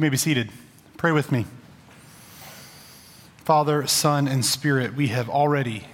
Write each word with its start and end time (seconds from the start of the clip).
You 0.00 0.02
may 0.02 0.08
be 0.08 0.16
seated. 0.16 0.48
Pray 0.96 1.12
with 1.12 1.30
me. 1.30 1.44
Father, 3.44 3.86
Son, 3.86 4.26
and 4.26 4.42
Spirit, 4.42 4.94
we 4.94 5.08
have 5.08 5.28
already 5.28 5.84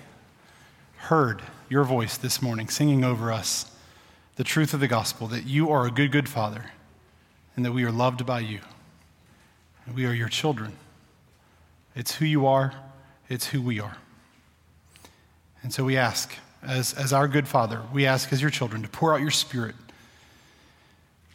heard 0.98 1.42
your 1.68 1.83
voice 1.83 2.17
this 2.17 2.41
morning 2.41 2.69
singing 2.69 3.03
over 3.03 3.33
us 3.33 3.69
the 4.37 4.45
truth 4.45 4.73
of 4.73 4.79
the 4.79 4.87
gospel 4.87 5.27
that 5.27 5.45
you 5.47 5.71
are 5.71 5.89
a 5.89 5.91
good, 5.91 6.13
good 6.13 6.29
Father 6.29 6.67
and 7.57 7.65
that 7.65 7.73
we 7.73 7.83
are 7.83 7.91
loved 7.91 8.25
by 8.25 8.39
you. 8.39 8.61
And 9.86 9.96
we 9.96 10.07
are 10.07 10.12
your 10.12 10.29
children. 10.29 10.75
It's 11.96 12.14
who 12.14 12.27
you 12.27 12.46
are, 12.46 12.75
it's 13.29 13.48
who 13.48 13.61
we 13.61 13.80
are. 13.80 13.96
And 15.64 15.75
so 15.75 15.82
we 15.82 15.96
ask, 15.96 16.32
as, 16.62 16.95
as 16.95 17.12
our 17.12 17.27
good 17.27 17.48
Father, 17.48 17.82
we 17.93 18.07
ask 18.07 18.32
as 18.32 18.41
your 18.41 18.50
children 18.50 18.82
to 18.82 18.88
pour 18.88 19.12
out 19.12 19.20
your 19.20 19.32
Spirit 19.32 19.75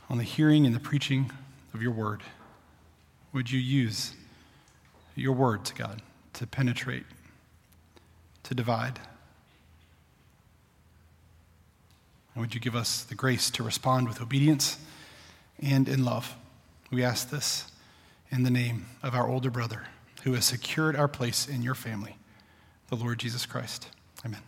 on 0.09 0.17
the 0.17 0.23
hearing 0.23 0.65
and 0.65 0.73
the 0.73 0.79
preaching 0.79 1.33
of 1.73 1.81
your 1.81 1.91
word. 1.91 2.21
Would 3.33 3.51
you 3.51 3.59
use 3.59 4.13
your 5.15 5.33
words, 5.33 5.71
God, 5.71 6.01
to 6.33 6.47
penetrate, 6.47 7.05
to 8.43 8.53
divide? 8.53 8.99
And 12.33 12.41
would 12.41 12.53
you 12.53 12.61
give 12.61 12.75
us 12.75 13.03
the 13.03 13.15
grace 13.15 13.49
to 13.51 13.63
respond 13.63 14.07
with 14.07 14.21
obedience 14.21 14.77
and 15.61 15.87
in 15.87 16.03
love? 16.03 16.35
We 16.89 17.03
ask 17.03 17.29
this 17.29 17.71
in 18.29 18.43
the 18.43 18.49
name 18.49 18.85
of 19.03 19.13
our 19.13 19.27
older 19.27 19.51
brother 19.51 19.83
who 20.23 20.33
has 20.33 20.45
secured 20.45 20.95
our 20.95 21.07
place 21.07 21.47
in 21.47 21.61
your 21.61 21.75
family, 21.75 22.17
the 22.89 22.95
Lord 22.95 23.19
Jesus 23.19 23.45
Christ. 23.45 23.87
Amen. 24.25 24.41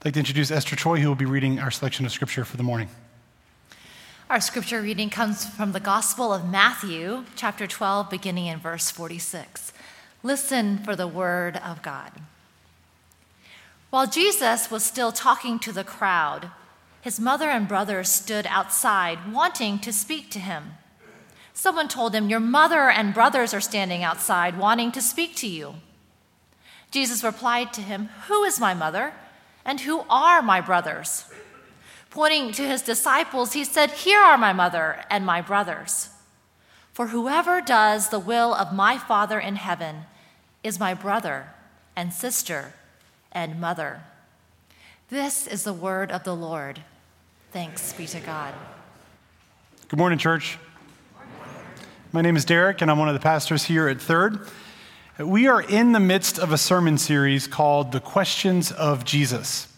I'd 0.00 0.04
like 0.06 0.14
to 0.14 0.20
introduce 0.20 0.50
Esther 0.50 0.76
Choi, 0.76 1.00
who 1.00 1.08
will 1.08 1.14
be 1.14 1.24
reading 1.24 1.58
our 1.58 1.70
selection 1.70 2.06
of 2.06 2.12
scripture 2.12 2.44
for 2.44 2.56
the 2.56 2.62
morning. 2.62 2.88
Our 4.28 4.40
scripture 4.40 4.82
reading 4.82 5.08
comes 5.08 5.46
from 5.46 5.70
the 5.70 5.78
Gospel 5.78 6.34
of 6.34 6.50
Matthew, 6.50 7.26
chapter 7.36 7.68
12, 7.68 8.10
beginning 8.10 8.46
in 8.46 8.58
verse 8.58 8.90
46. 8.90 9.72
Listen 10.24 10.78
for 10.78 10.96
the 10.96 11.06
word 11.06 11.58
of 11.58 11.80
God. 11.80 12.10
While 13.90 14.08
Jesus 14.08 14.68
was 14.68 14.82
still 14.82 15.12
talking 15.12 15.60
to 15.60 15.70
the 15.70 15.84
crowd, 15.84 16.50
his 17.02 17.20
mother 17.20 17.48
and 17.48 17.68
brothers 17.68 18.08
stood 18.08 18.46
outside 18.48 19.32
wanting 19.32 19.78
to 19.78 19.92
speak 19.92 20.28
to 20.32 20.40
him. 20.40 20.72
Someone 21.54 21.86
told 21.86 22.12
him, 22.12 22.28
Your 22.28 22.40
mother 22.40 22.90
and 22.90 23.14
brothers 23.14 23.54
are 23.54 23.60
standing 23.60 24.02
outside 24.02 24.58
wanting 24.58 24.90
to 24.90 25.00
speak 25.00 25.36
to 25.36 25.46
you. 25.46 25.76
Jesus 26.90 27.22
replied 27.22 27.72
to 27.74 27.80
him, 27.80 28.08
Who 28.26 28.42
is 28.42 28.58
my 28.58 28.74
mother 28.74 29.14
and 29.64 29.82
who 29.82 30.04
are 30.10 30.42
my 30.42 30.60
brothers? 30.60 31.26
Pointing 32.10 32.52
to 32.52 32.66
his 32.66 32.82
disciples, 32.82 33.52
he 33.52 33.64
said, 33.64 33.90
Here 33.90 34.20
are 34.20 34.38
my 34.38 34.52
mother 34.52 35.04
and 35.10 35.26
my 35.26 35.40
brothers. 35.40 36.10
For 36.92 37.08
whoever 37.08 37.60
does 37.60 38.08
the 38.08 38.18
will 38.18 38.54
of 38.54 38.72
my 38.72 38.96
Father 38.96 39.38
in 39.38 39.56
heaven 39.56 40.04
is 40.62 40.80
my 40.80 40.94
brother 40.94 41.48
and 41.94 42.12
sister 42.12 42.72
and 43.32 43.60
mother. 43.60 44.02
This 45.10 45.46
is 45.46 45.64
the 45.64 45.72
word 45.72 46.10
of 46.10 46.24
the 46.24 46.34
Lord. 46.34 46.80
Thanks 47.52 47.92
be 47.92 48.06
to 48.06 48.20
God. 48.20 48.54
Good 49.88 49.98
morning, 49.98 50.18
church. 50.18 50.58
My 52.12 52.22
name 52.22 52.36
is 52.36 52.44
Derek, 52.44 52.80
and 52.80 52.90
I'm 52.90 52.98
one 52.98 53.08
of 53.08 53.14
the 53.14 53.20
pastors 53.20 53.64
here 53.64 53.88
at 53.88 54.00
Third. 54.00 54.48
We 55.18 55.48
are 55.48 55.60
in 55.60 55.92
the 55.92 56.00
midst 56.00 56.38
of 56.38 56.50
a 56.50 56.58
sermon 56.58 56.98
series 56.98 57.46
called 57.46 57.92
The 57.92 58.00
Questions 58.00 58.72
of 58.72 59.04
Jesus. 59.04 59.68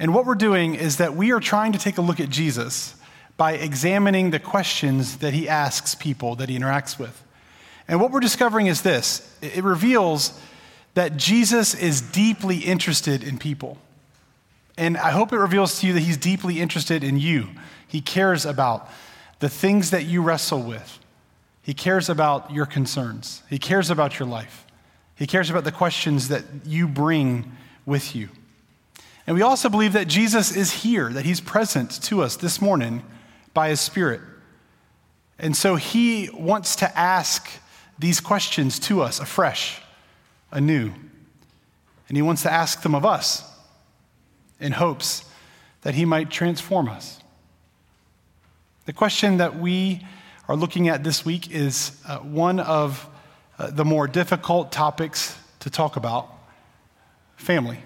And 0.00 0.14
what 0.14 0.24
we're 0.24 0.34
doing 0.34 0.74
is 0.74 0.96
that 0.96 1.14
we 1.14 1.30
are 1.30 1.40
trying 1.40 1.72
to 1.72 1.78
take 1.78 1.98
a 1.98 2.00
look 2.00 2.20
at 2.20 2.30
Jesus 2.30 2.94
by 3.36 3.52
examining 3.52 4.30
the 4.30 4.38
questions 4.38 5.18
that 5.18 5.34
he 5.34 5.46
asks 5.46 5.94
people 5.94 6.34
that 6.36 6.48
he 6.48 6.58
interacts 6.58 6.98
with. 6.98 7.22
And 7.86 8.00
what 8.00 8.10
we're 8.10 8.20
discovering 8.20 8.66
is 8.66 8.80
this 8.80 9.36
it 9.42 9.62
reveals 9.62 10.40
that 10.94 11.18
Jesus 11.18 11.74
is 11.74 12.00
deeply 12.00 12.58
interested 12.58 13.22
in 13.22 13.38
people. 13.38 13.76
And 14.78 14.96
I 14.96 15.10
hope 15.10 15.34
it 15.34 15.38
reveals 15.38 15.80
to 15.80 15.86
you 15.86 15.92
that 15.92 16.00
he's 16.00 16.16
deeply 16.16 16.60
interested 16.60 17.04
in 17.04 17.18
you. 17.18 17.48
He 17.86 18.00
cares 18.00 18.46
about 18.46 18.88
the 19.40 19.50
things 19.50 19.90
that 19.90 20.06
you 20.06 20.22
wrestle 20.22 20.62
with. 20.62 20.98
He 21.62 21.74
cares 21.74 22.08
about 22.08 22.50
your 22.50 22.64
concerns. 22.64 23.42
He 23.50 23.58
cares 23.58 23.90
about 23.90 24.18
your 24.18 24.26
life. 24.26 24.64
He 25.14 25.26
cares 25.26 25.50
about 25.50 25.64
the 25.64 25.72
questions 25.72 26.28
that 26.28 26.44
you 26.64 26.88
bring 26.88 27.52
with 27.84 28.16
you. 28.16 28.30
And 29.26 29.36
we 29.36 29.42
also 29.42 29.68
believe 29.68 29.92
that 29.92 30.08
Jesus 30.08 30.54
is 30.56 30.72
here, 30.72 31.10
that 31.12 31.24
he's 31.24 31.40
present 31.40 32.02
to 32.04 32.22
us 32.22 32.36
this 32.36 32.60
morning 32.60 33.02
by 33.54 33.68
his 33.68 33.80
Spirit. 33.80 34.20
And 35.38 35.56
so 35.56 35.76
he 35.76 36.28
wants 36.32 36.76
to 36.76 36.98
ask 36.98 37.48
these 37.98 38.20
questions 38.20 38.78
to 38.80 39.02
us 39.02 39.20
afresh, 39.20 39.80
anew. 40.50 40.92
And 42.08 42.16
he 42.16 42.22
wants 42.22 42.42
to 42.42 42.52
ask 42.52 42.82
them 42.82 42.94
of 42.94 43.06
us 43.06 43.44
in 44.58 44.72
hopes 44.72 45.24
that 45.82 45.94
he 45.94 46.04
might 46.04 46.30
transform 46.30 46.88
us. 46.88 47.20
The 48.86 48.92
question 48.92 49.36
that 49.36 49.58
we 49.58 50.04
are 50.48 50.56
looking 50.56 50.88
at 50.88 51.04
this 51.04 51.24
week 51.24 51.50
is 51.50 52.02
uh, 52.06 52.18
one 52.18 52.58
of 52.58 53.08
uh, 53.58 53.70
the 53.70 53.84
more 53.84 54.08
difficult 54.08 54.72
topics 54.72 55.36
to 55.60 55.70
talk 55.70 55.96
about 55.96 56.28
family. 57.36 57.78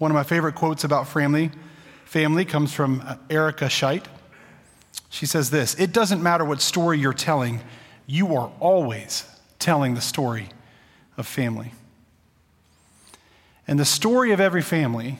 One 0.00 0.10
of 0.10 0.14
my 0.14 0.22
favorite 0.22 0.54
quotes 0.54 0.82
about 0.82 1.08
family, 1.08 1.50
family 2.06 2.46
comes 2.46 2.72
from 2.72 3.02
Erica 3.28 3.66
Scheidt. 3.66 4.06
She 5.10 5.26
says 5.26 5.50
this 5.50 5.74
It 5.74 5.92
doesn't 5.92 6.22
matter 6.22 6.42
what 6.42 6.62
story 6.62 6.98
you're 6.98 7.12
telling, 7.12 7.60
you 8.06 8.34
are 8.34 8.50
always 8.60 9.26
telling 9.58 9.92
the 9.92 10.00
story 10.00 10.48
of 11.18 11.26
family. 11.26 11.74
And 13.68 13.78
the 13.78 13.84
story 13.84 14.32
of 14.32 14.40
every 14.40 14.62
family 14.62 15.18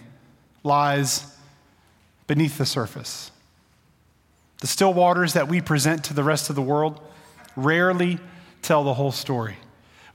lies 0.63 1.37
beneath 2.27 2.57
the 2.57 2.65
surface. 2.65 3.33
The 4.63 4.67
still 4.67 4.95
waters 4.95 5.35
that 5.35 5.47
we 5.47 5.61
present 5.61 6.05
to 6.05 6.15
the 6.15 6.25
rest 6.25 6.49
of 6.49 6.57
the 6.57 6.63
world 6.63 7.07
rarely 7.55 8.19
tell 8.63 8.83
the 8.83 8.95
whole 8.95 9.13
story. 9.13 9.59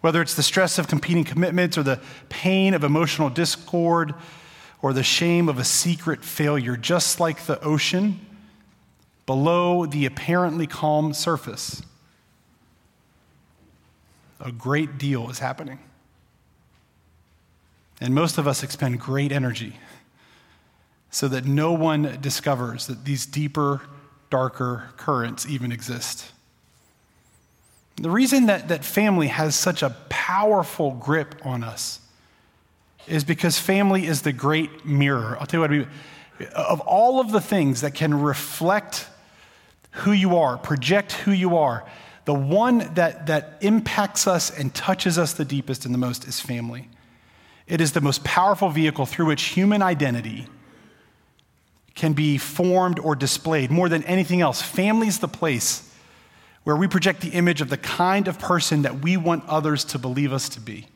Whether 0.02 0.24
it's 0.24 0.34
the 0.34 0.42
stress 0.42 0.80
of 0.80 0.88
competing 0.88 1.24
commitments 1.24 1.78
or 1.78 1.84
the 1.84 2.02
pain 2.30 2.74
of 2.74 2.84
emotional 2.84 3.30
discord 3.30 4.16
or 4.86 4.94
the 4.94 5.02
shame 5.02 5.50
of 5.50 5.58
a 5.58 5.64
secret 5.64 6.24
failure, 6.24 6.78
just 6.78 7.20
like 7.20 7.48
the 7.48 7.60
ocean 7.64 8.24
below 9.26 9.84
the 9.88 10.06
apparently 10.06 10.68
calm 10.68 11.12
surface. 11.12 11.82
A 14.40 14.52
great 14.52 15.00
deal 15.00 15.28
is 15.32 15.40
happening. 15.40 15.80
And 18.00 18.14
most 18.14 18.38
of 18.38 18.48
us 18.48 18.62
expend 18.62 19.00
great 19.00 19.32
energy 19.32 19.78
so 21.10 21.28
that 21.30 21.46
no 21.46 21.72
one 21.72 22.20
discovers 22.22 22.86
that 22.86 23.06
these 23.06 23.26
deeper, 23.26 23.82
darker 24.30 24.90
currents 24.98 25.48
even 25.48 25.72
exist. 25.72 26.32
The 27.96 28.12
reason 28.12 28.46
that, 28.46 28.68
that 28.68 28.86
family 28.86 29.30
has 29.30 29.56
such 29.56 29.82
a 29.82 29.90
powerful 30.10 30.92
grip 30.92 31.44
on 31.44 31.64
us 31.64 32.02
is 33.08 33.24
because 33.24 33.60
family 33.60 34.06
is 34.06 34.22
the 34.22 34.34
great 34.34 34.86
mirror. 34.86 35.38
I'll 35.40 35.46
tell 35.46 35.72
you 35.72 35.88
what, 36.40 36.52
of 36.54 36.80
all 36.82 37.20
of 37.20 37.32
the 37.32 37.42
things 37.42 37.82
that 37.82 37.94
can 37.94 38.14
reflect 38.14 39.08
who 39.92 40.12
you 40.12 40.38
are, 40.38 40.58
project 40.58 41.14
who 41.14 41.32
you 41.32 41.58
are, 41.58 41.86
the 42.26 42.34
one 42.34 42.80
that, 42.96 43.28
that 43.28 43.58
impacts 43.62 44.28
us 44.28 44.50
and 44.50 44.74
touches 44.74 45.18
us 45.18 45.34
the 45.34 45.46
deepest 45.46 45.86
and 45.86 45.94
the 45.94 46.00
most 46.00 46.28
is 46.28 46.40
family. 46.40 46.90
It 47.68 47.82
is 47.82 47.94
the 47.94 48.02
most 48.02 48.24
powerful 48.24 48.70
vehicle 48.70 49.06
through 49.06 49.28
which 49.28 49.44
human 49.44 49.82
identity 49.82 50.48
can 51.94 52.14
be 52.14 52.38
formed 52.38 53.00
or 53.00 53.16
displayed 53.16 53.72
more 53.72 53.88
than 53.88 54.04
anything 54.04 54.42
else. 54.42 54.62
Family 54.62 55.08
is 55.08 55.20
the 55.20 55.28
place 55.28 55.94
where 56.64 56.76
we 56.76 56.88
project 56.88 57.22
the 57.22 57.30
image 57.30 57.62
of 57.62 57.70
the 57.70 57.78
kind 57.78 58.28
of 58.28 58.38
person 58.38 58.82
that 58.82 59.02
we 59.02 59.16
want 59.16 59.48
others 59.48 59.86
to 59.86 60.00
believe 60.00 60.34
us 60.34 60.50
to 60.50 60.60
be. 60.60 60.88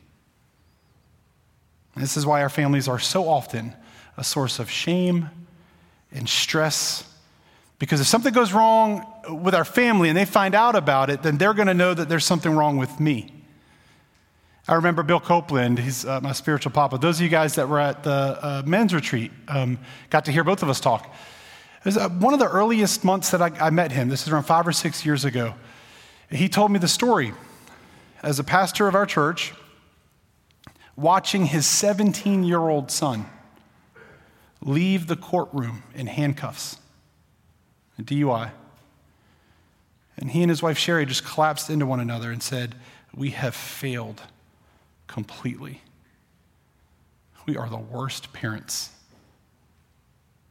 This 1.96 2.16
is 2.16 2.24
why 2.24 2.42
our 2.42 2.48
families 2.48 2.88
are 2.88 2.98
so 2.98 3.28
often 3.28 3.74
a 4.16 4.24
source 4.24 4.58
of 4.58 4.70
shame 4.70 5.30
and 6.12 6.28
stress. 6.28 7.04
Because 7.78 8.00
if 8.00 8.06
something 8.06 8.32
goes 8.32 8.52
wrong 8.52 9.06
with 9.28 9.54
our 9.54 9.64
family 9.64 10.08
and 10.08 10.16
they 10.16 10.24
find 10.24 10.54
out 10.54 10.76
about 10.76 11.10
it, 11.10 11.22
then 11.22 11.38
they're 11.38 11.54
going 11.54 11.68
to 11.68 11.74
know 11.74 11.94
that 11.94 12.08
there's 12.08 12.26
something 12.26 12.52
wrong 12.52 12.76
with 12.76 13.00
me. 13.00 13.32
I 14.68 14.74
remember 14.74 15.02
Bill 15.02 15.20
Copeland, 15.20 15.78
he's 15.78 16.04
uh, 16.04 16.20
my 16.20 16.32
spiritual 16.32 16.70
papa. 16.72 16.98
Those 16.98 17.16
of 17.16 17.22
you 17.22 17.28
guys 17.28 17.54
that 17.54 17.68
were 17.68 17.80
at 17.80 18.04
the 18.04 18.10
uh, 18.12 18.62
men's 18.66 18.94
retreat 18.94 19.32
um, 19.48 19.78
got 20.10 20.26
to 20.26 20.32
hear 20.32 20.44
both 20.44 20.62
of 20.62 20.68
us 20.68 20.78
talk. 20.78 21.06
It 21.80 21.84
was 21.86 21.96
uh, 21.96 22.08
one 22.10 22.34
of 22.34 22.40
the 22.40 22.48
earliest 22.48 23.02
months 23.02 23.30
that 23.30 23.40
I, 23.40 23.50
I 23.58 23.70
met 23.70 23.90
him. 23.90 24.08
This 24.08 24.22
is 24.22 24.28
around 24.32 24.44
five 24.44 24.68
or 24.68 24.72
six 24.72 25.04
years 25.04 25.24
ago. 25.24 25.54
He 26.30 26.48
told 26.48 26.70
me 26.70 26.78
the 26.78 26.88
story 26.88 27.32
as 28.22 28.38
a 28.38 28.44
pastor 28.44 28.86
of 28.86 28.94
our 28.94 29.06
church 29.06 29.54
watching 31.00 31.46
his 31.46 31.66
17 31.66 32.44
year 32.44 32.58
old 32.58 32.90
son 32.90 33.26
leave 34.60 35.06
the 35.06 35.16
courtroom 35.16 35.82
in 35.94 36.06
handcuffs, 36.06 36.78
a 37.98 38.02
DUI. 38.02 38.50
And 40.18 40.30
he 40.30 40.42
and 40.42 40.50
his 40.50 40.62
wife 40.62 40.76
Sherry 40.76 41.06
just 41.06 41.24
collapsed 41.24 41.70
into 41.70 41.86
one 41.86 42.00
another 42.00 42.30
and 42.30 42.42
said, 42.42 42.74
We 43.14 43.30
have 43.30 43.54
failed 43.54 44.22
completely. 45.06 45.80
We 47.46 47.56
are 47.56 47.70
the 47.70 47.78
worst 47.78 48.32
parents. 48.34 48.90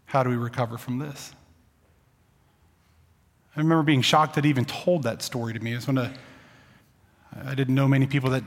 How 0.05 0.23
do 0.23 0.31
we 0.31 0.35
recover 0.35 0.79
from 0.79 0.97
this? 0.97 1.33
I 3.55 3.59
remember 3.59 3.83
being 3.83 4.01
shocked 4.01 4.35
that 4.35 4.43
he 4.43 4.49
even 4.49 4.65
told 4.65 5.03
that 5.03 5.21
story 5.21 5.53
to 5.53 5.59
me. 5.59 5.73
It 5.73 5.75
was 5.75 5.87
when 5.87 5.99
a, 5.99 6.13
I 7.45 7.53
didn't 7.53 7.75
know 7.75 7.87
many 7.87 8.07
people 8.07 8.31
that 8.31 8.43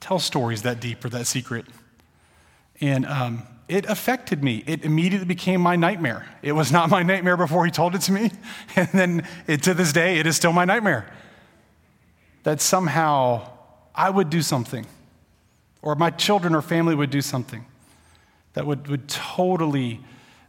tell 0.00 0.18
stories 0.18 0.62
that 0.62 0.80
deep 0.80 1.04
or 1.04 1.08
that 1.10 1.26
secret. 1.26 1.66
And 2.80 3.06
um, 3.06 3.42
it 3.68 3.84
affected 3.86 4.42
me. 4.42 4.64
It 4.66 4.84
immediately 4.84 5.26
became 5.26 5.60
my 5.60 5.76
nightmare. 5.76 6.26
It 6.42 6.52
was 6.52 6.72
not 6.72 6.88
my 6.88 7.02
nightmare 7.02 7.36
before 7.36 7.64
he 7.64 7.70
told 7.70 7.94
it 7.94 8.00
to 8.02 8.12
me. 8.12 8.30
And 8.76 8.88
then 8.92 9.28
it, 9.46 9.62
to 9.64 9.74
this 9.74 9.92
day, 9.92 10.18
it 10.18 10.26
is 10.26 10.36
still 10.36 10.52
my 10.52 10.64
nightmare. 10.64 11.10
That 12.44 12.60
somehow 12.60 13.50
I 13.94 14.10
would 14.10 14.30
do 14.30 14.42
something, 14.42 14.86
or 15.82 15.94
my 15.96 16.10
children 16.10 16.54
or 16.54 16.62
family 16.62 16.94
would 16.94 17.10
do 17.10 17.20
something 17.20 17.66
that 18.54 18.66
would, 18.66 18.88
would 18.88 19.08
totally 19.08 20.00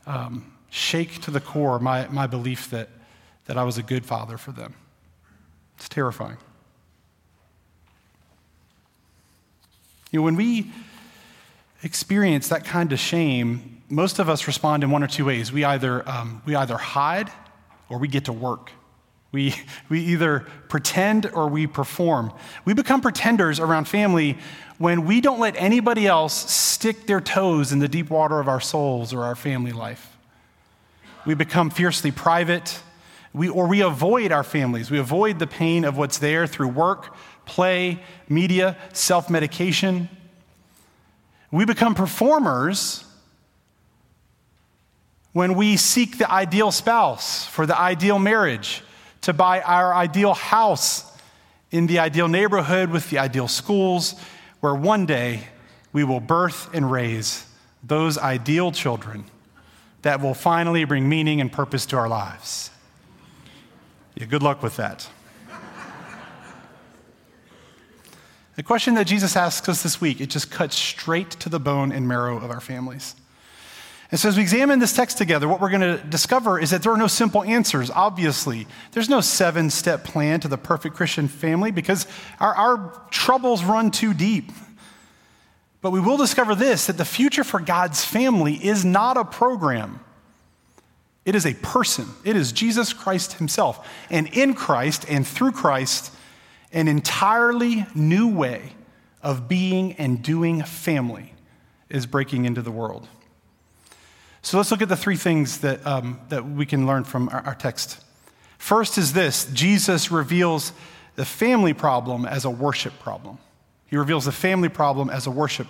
um, 0.05 0.53
shake 0.69 1.21
to 1.21 1.31
the 1.31 1.41
core 1.41 1.79
my, 1.79 2.07
my 2.07 2.27
belief 2.27 2.69
that, 2.69 2.89
that 3.45 3.57
I 3.57 3.63
was 3.63 3.77
a 3.77 3.83
good 3.83 4.05
father 4.05 4.37
for 4.37 4.51
them. 4.51 4.75
It's 5.77 5.89
terrifying. 5.89 6.37
You 10.11 10.19
know, 10.19 10.23
when 10.23 10.35
we 10.35 10.71
experience 11.83 12.49
that 12.49 12.65
kind 12.65 12.91
of 12.91 12.99
shame, 12.99 13.81
most 13.89 14.19
of 14.19 14.29
us 14.29 14.47
respond 14.47 14.83
in 14.83 14.91
one 14.91 15.03
or 15.03 15.07
two 15.07 15.25
ways. 15.25 15.51
We 15.51 15.63
either, 15.63 16.07
um, 16.07 16.41
we 16.45 16.55
either 16.55 16.77
hide 16.77 17.31
or 17.89 17.97
we 17.97 18.07
get 18.07 18.25
to 18.25 18.33
work. 18.33 18.71
We, 19.31 19.55
we 19.89 20.01
either 20.01 20.47
pretend 20.69 21.27
or 21.27 21.47
we 21.47 21.67
perform. 21.67 22.33
We 22.65 22.73
become 22.73 23.01
pretenders 23.01 23.59
around 23.59 23.87
family 23.87 24.37
when 24.77 25.05
we 25.05 25.21
don't 25.21 25.39
let 25.39 25.55
anybody 25.57 26.07
else 26.07 26.51
stick 26.51 27.05
their 27.05 27.21
toes 27.21 27.71
in 27.71 27.79
the 27.79 27.87
deep 27.87 28.09
water 28.09 28.39
of 28.39 28.47
our 28.47 28.61
souls 28.61 29.13
or 29.13 29.23
our 29.23 29.35
family 29.35 29.71
life. 29.71 30.17
We 31.25 31.35
become 31.35 31.69
fiercely 31.69 32.11
private, 32.11 32.79
we, 33.33 33.49
or 33.49 33.67
we 33.67 33.81
avoid 33.81 34.31
our 34.31 34.43
families. 34.43 34.89
We 34.89 34.97
avoid 34.97 35.37
the 35.37 35.47
pain 35.47 35.85
of 35.85 35.97
what's 35.97 36.17
there 36.17 36.47
through 36.47 36.69
work, 36.69 37.13
play, 37.49 37.99
media, 38.29 38.77
self 38.93 39.29
medication. 39.29 40.07
We 41.51 41.65
become 41.65 41.95
performers 41.95 43.03
when 45.33 45.55
we 45.55 45.77
seek 45.77 46.17
the 46.17 46.31
ideal 46.31 46.71
spouse 46.71 47.45
for 47.47 47.65
the 47.65 47.77
ideal 47.77 48.19
marriage, 48.19 48.83
to 49.21 49.33
buy 49.33 49.61
our 49.61 49.93
ideal 49.93 50.33
house 50.33 51.03
in 51.71 51.87
the 51.87 51.99
ideal 51.99 52.27
neighborhood 52.27 52.89
with 52.89 53.09
the 53.09 53.17
ideal 53.19 53.47
schools, 53.47 54.15
where 54.61 54.73
one 54.73 55.05
day 55.05 55.47
we 55.91 56.03
will 56.03 56.19
birth 56.19 56.73
and 56.73 56.89
raise 56.89 57.45
those 57.83 58.17
ideal 58.17 58.71
children 58.71 59.25
that 60.03 60.21
will 60.21 60.33
finally 60.33 60.85
bring 60.85 61.09
meaning 61.09 61.41
and 61.41 61.51
purpose 61.51 61.85
to 61.85 61.97
our 61.97 62.07
lives. 62.07 62.71
Yeah, 64.15 64.25
good 64.25 64.43
luck 64.43 64.63
with 64.63 64.77
that. 64.77 65.09
The 68.59 68.63
question 68.63 68.95
that 68.95 69.07
Jesus 69.07 69.37
asks 69.37 69.69
us 69.69 69.83
this 69.83 70.01
week, 70.01 70.19
it 70.19 70.29
just 70.29 70.51
cuts 70.51 70.75
straight 70.75 71.31
to 71.31 71.47
the 71.47 71.61
bone 71.61 71.93
and 71.93 72.05
marrow 72.05 72.35
of 72.35 72.51
our 72.51 72.59
families. 72.59 73.15
And 74.11 74.19
so, 74.19 74.27
as 74.27 74.35
we 74.35 74.41
examine 74.41 74.79
this 74.79 74.91
text 74.91 75.17
together, 75.17 75.47
what 75.47 75.61
we're 75.61 75.69
going 75.69 75.97
to 75.97 76.03
discover 76.03 76.59
is 76.59 76.71
that 76.71 76.83
there 76.83 76.91
are 76.91 76.97
no 76.97 77.07
simple 77.07 77.41
answers, 77.41 77.89
obviously. 77.89 78.67
There's 78.91 79.07
no 79.07 79.21
seven 79.21 79.69
step 79.69 80.03
plan 80.03 80.41
to 80.41 80.49
the 80.49 80.57
perfect 80.57 80.97
Christian 80.97 81.29
family 81.29 81.71
because 81.71 82.05
our, 82.41 82.53
our 82.53 83.01
troubles 83.11 83.63
run 83.63 83.91
too 83.91 84.13
deep. 84.13 84.51
But 85.81 85.91
we 85.91 86.01
will 86.01 86.17
discover 86.17 86.53
this 86.53 86.87
that 86.87 86.97
the 86.97 87.05
future 87.05 87.45
for 87.45 87.61
God's 87.61 88.03
family 88.03 88.55
is 88.55 88.83
not 88.83 89.15
a 89.15 89.23
program, 89.23 90.01
it 91.23 91.33
is 91.33 91.45
a 91.45 91.53
person. 91.53 92.07
It 92.25 92.35
is 92.35 92.51
Jesus 92.51 92.91
Christ 92.91 93.35
Himself. 93.35 93.87
And 94.09 94.27
in 94.35 94.53
Christ 94.53 95.05
and 95.07 95.25
through 95.25 95.53
Christ, 95.53 96.11
an 96.71 96.87
entirely 96.87 97.85
new 97.95 98.27
way 98.27 98.73
of 99.21 99.47
being 99.47 99.93
and 99.93 100.21
doing 100.21 100.63
family 100.63 101.33
is 101.89 102.05
breaking 102.05 102.45
into 102.45 102.61
the 102.61 102.71
world. 102.71 103.07
So 104.41 104.57
let's 104.57 104.71
look 104.71 104.81
at 104.81 104.89
the 104.89 104.95
three 104.95 105.17
things 105.17 105.59
that, 105.59 105.85
um, 105.85 106.19
that 106.29 106.47
we 106.47 106.65
can 106.65 106.87
learn 106.87 107.03
from 107.03 107.29
our, 107.29 107.41
our 107.41 107.55
text. 107.55 108.01
First 108.57 108.97
is 108.97 109.13
this 109.13 109.45
Jesus 109.53 110.11
reveals 110.11 110.71
the 111.15 111.25
family 111.25 111.73
problem 111.73 112.25
as 112.25 112.45
a 112.45 112.49
worship 112.49 112.97
problem. 112.99 113.37
He 113.87 113.97
reveals 113.97 114.25
the 114.25 114.31
family 114.31 114.69
problem 114.69 115.09
as 115.09 115.27
a 115.27 115.31
worship 115.31 115.67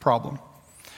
problem. 0.00 0.38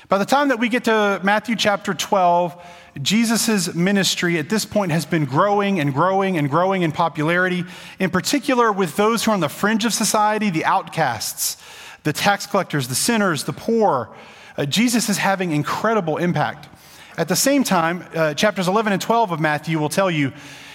By 0.08 0.18
the 0.18 0.24
time 0.24 0.48
that 0.48 0.58
we 0.58 0.68
get 0.68 0.84
to 0.84 1.20
Matthew 1.22 1.56
chapter 1.56 1.92
12, 1.92 2.64
Jesus' 3.00 3.74
ministry 3.74 4.38
at 4.38 4.50
this 4.50 4.66
point 4.66 4.92
has 4.92 5.06
been 5.06 5.24
growing 5.24 5.80
and 5.80 5.94
growing 5.94 6.36
and 6.36 6.50
growing 6.50 6.82
in 6.82 6.92
popularity, 6.92 7.64
in 7.98 8.10
particular 8.10 8.70
with 8.70 8.96
those 8.96 9.24
who 9.24 9.30
are 9.30 9.34
on 9.34 9.40
the 9.40 9.48
fringe 9.48 9.84
of 9.86 9.94
society, 9.94 10.50
the 10.50 10.64
outcasts, 10.66 11.56
the 12.02 12.12
tax 12.12 12.46
collectors, 12.46 12.88
the 12.88 12.94
sinners, 12.94 13.44
the 13.44 13.52
poor. 13.52 14.10
Uh, 14.58 14.66
Jesus 14.66 15.08
is 15.08 15.16
having 15.16 15.52
incredible 15.52 16.18
impact. 16.18 16.68
At 17.16 17.28
the 17.28 17.36
same 17.36 17.64
time, 17.64 18.06
uh, 18.14 18.34
chapters 18.34 18.68
11 18.68 18.92
and 18.92 19.00
12 19.00 19.32
of 19.32 19.40
Matthew 19.40 19.78
will 19.78 19.88
tell 19.88 20.10
you 20.10 20.32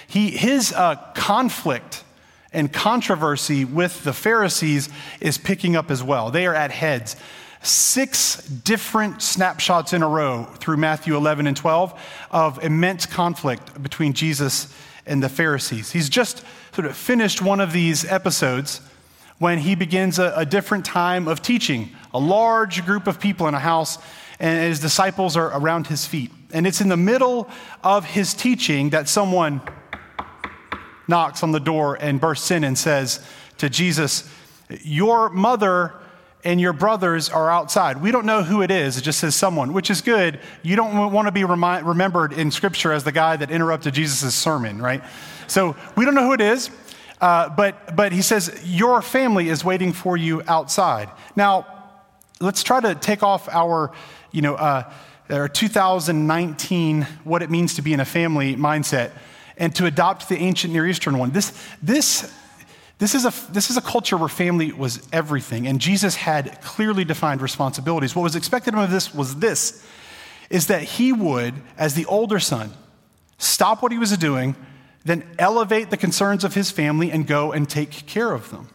he, 0.07 0.31
his 0.31 0.73
uh, 0.73 0.95
conflict 1.13 2.03
and 2.51 2.71
controversy 2.71 3.65
with 3.65 4.03
the 4.03 4.13
Pharisees 4.13 4.89
is 5.19 5.37
picking 5.37 5.75
up 5.75 5.91
as 5.91 6.01
well. 6.01 6.31
They 6.31 6.47
are 6.47 6.55
at 6.55 6.71
heads 6.71 7.15
six 7.61 8.41
different 8.47 9.21
snapshots 9.21 9.93
in 9.93 10.03
a 10.03 10.07
row 10.07 10.45
through 10.59 10.77
Matthew 10.77 11.15
11 11.15 11.47
and 11.47 11.57
12 11.57 11.99
of 12.31 12.63
immense 12.63 13.05
conflict 13.05 13.81
between 13.81 14.13
Jesus 14.13 14.73
and 15.05 15.23
the 15.23 15.29
Pharisees. 15.29 15.91
He's 15.91 16.09
just 16.09 16.43
sort 16.73 16.87
of 16.87 16.95
finished 16.95 17.41
one 17.41 17.59
of 17.59 17.73
these 17.73 18.05
episodes 18.05 18.81
when 19.39 19.59
he 19.59 19.75
begins 19.75 20.19
a, 20.19 20.33
a 20.35 20.45
different 20.45 20.85
time 20.85 21.27
of 21.27 21.41
teaching, 21.41 21.89
a 22.13 22.19
large 22.19 22.85
group 22.85 23.07
of 23.07 23.19
people 23.19 23.47
in 23.47 23.53
a 23.53 23.59
house, 23.59 23.97
and 24.39 24.59
his 24.67 24.79
disciples 24.79 25.35
are 25.35 25.47
around 25.57 25.87
his 25.87 26.05
feet. 26.05 26.31
And 26.53 26.65
it's 26.65 26.81
in 26.81 26.89
the 26.89 26.97
middle 26.97 27.49
of 27.83 28.05
his 28.05 28.33
teaching 28.33 28.91
that 28.91 29.09
someone 29.09 29.61
knocks 31.07 31.43
on 31.43 31.51
the 31.51 31.59
door 31.59 31.97
and 31.99 32.19
bursts 32.19 32.51
in 32.51 32.63
and 32.63 32.77
says 32.77 33.25
to 33.57 33.69
Jesus, 33.69 34.29
Your 34.69 35.29
mother 35.29 35.93
and 36.43 36.61
your 36.61 36.73
brothers 36.73 37.29
are 37.29 37.49
outside. 37.49 38.01
We 38.01 38.11
don't 38.11 38.25
know 38.25 38.43
who 38.43 38.61
it 38.61 38.71
is. 38.71 38.97
It 38.97 39.01
just 39.01 39.19
says 39.19 39.35
someone, 39.35 39.73
which 39.73 39.89
is 39.89 40.01
good. 40.01 40.39
You 40.63 40.75
don't 40.75 41.11
want 41.11 41.27
to 41.27 41.31
be 41.31 41.43
remi- 41.43 41.83
remembered 41.83 42.33
in 42.33 42.51
Scripture 42.51 42.91
as 42.91 43.03
the 43.03 43.11
guy 43.11 43.35
that 43.37 43.51
interrupted 43.51 43.93
Jesus' 43.93 44.35
sermon, 44.35 44.81
right? 44.81 45.03
So 45.47 45.75
we 45.95 46.05
don't 46.05 46.15
know 46.15 46.25
who 46.25 46.33
it 46.33 46.41
is, 46.41 46.69
uh, 47.19 47.49
but, 47.49 47.95
but 47.95 48.11
he 48.11 48.21
says, 48.21 48.61
Your 48.63 49.01
family 49.01 49.49
is 49.49 49.65
waiting 49.65 49.93
for 49.93 50.15
you 50.15 50.43
outside. 50.47 51.09
Now, 51.35 51.65
let's 52.39 52.63
try 52.63 52.79
to 52.79 52.95
take 52.95 53.23
off 53.23 53.49
our, 53.49 53.91
you 54.31 54.41
know, 54.41 54.55
uh, 54.55 54.91
our 55.29 55.49
2019, 55.49 57.01
what 57.23 57.41
it 57.41 57.49
means 57.49 57.73
to 57.75 57.81
be 57.81 57.93
in 57.93 57.99
a 57.99 58.05
family 58.05 58.55
mindset, 58.55 59.11
and 59.57 59.73
to 59.75 59.85
adopt 59.85 60.29
the 60.29 60.37
ancient 60.37 60.71
Near 60.71 60.85
Eastern 60.87 61.17
one. 61.17 61.31
This, 61.31 61.51
this 61.81 62.31
this 62.99 63.13
is, 63.13 63.25
a, 63.25 63.51
this 63.51 63.69
is 63.69 63.77
a 63.77 63.81
culture 63.81 64.17
where 64.17 64.29
family 64.29 64.71
was 64.71 65.07
everything, 65.13 65.67
and 65.67 65.79
Jesus 65.79 66.15
had 66.15 66.61
clearly 66.61 67.05
defined 67.05 67.41
responsibilities. 67.41 68.15
What 68.15 68.23
was 68.23 68.35
expected 68.35 68.73
of 68.73 68.89
this 68.89 69.13
was 69.13 69.35
this, 69.35 69.85
is 70.49 70.67
that 70.67 70.81
he 70.81 71.13
would, 71.13 71.53
as 71.77 71.93
the 71.93 72.05
older 72.05 72.39
son, 72.39 72.71
stop 73.37 73.83
what 73.83 73.91
he 73.91 73.99
was 73.99 74.17
doing, 74.17 74.55
then 75.05 75.23
elevate 75.37 75.89
the 75.89 75.97
concerns 75.97 76.43
of 76.43 76.55
his 76.55 76.71
family 76.71 77.11
and 77.11 77.27
go 77.27 77.51
and 77.51 77.69
take 77.69 77.91
care 78.07 78.31
of 78.31 78.49
them. 78.49 78.69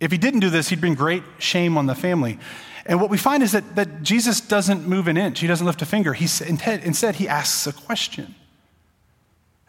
If 0.00 0.12
he 0.12 0.18
didn't 0.18 0.40
do 0.40 0.50
this, 0.50 0.68
he'd 0.68 0.80
bring 0.80 0.94
great 0.94 1.22
shame 1.38 1.76
on 1.76 1.86
the 1.86 1.94
family. 1.94 2.38
And 2.86 3.00
what 3.00 3.10
we 3.10 3.18
find 3.18 3.42
is 3.42 3.52
that, 3.52 3.76
that 3.76 4.02
Jesus 4.02 4.40
doesn't 4.40 4.86
move 4.86 5.08
an 5.08 5.16
inch, 5.16 5.40
he 5.40 5.46
doesn't 5.46 5.66
lift 5.66 5.82
a 5.82 5.86
finger. 5.86 6.12
He, 6.12 6.24
instead, 6.24 7.16
he 7.16 7.28
asks 7.28 7.66
a 7.66 7.72
question. 7.72 8.34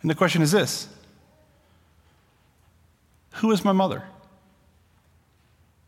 And 0.01 0.09
the 0.09 0.15
question 0.15 0.41
is 0.41 0.51
this 0.51 0.87
who 3.33 3.51
is 3.51 3.63
my 3.65 3.71
mother? 3.71 4.03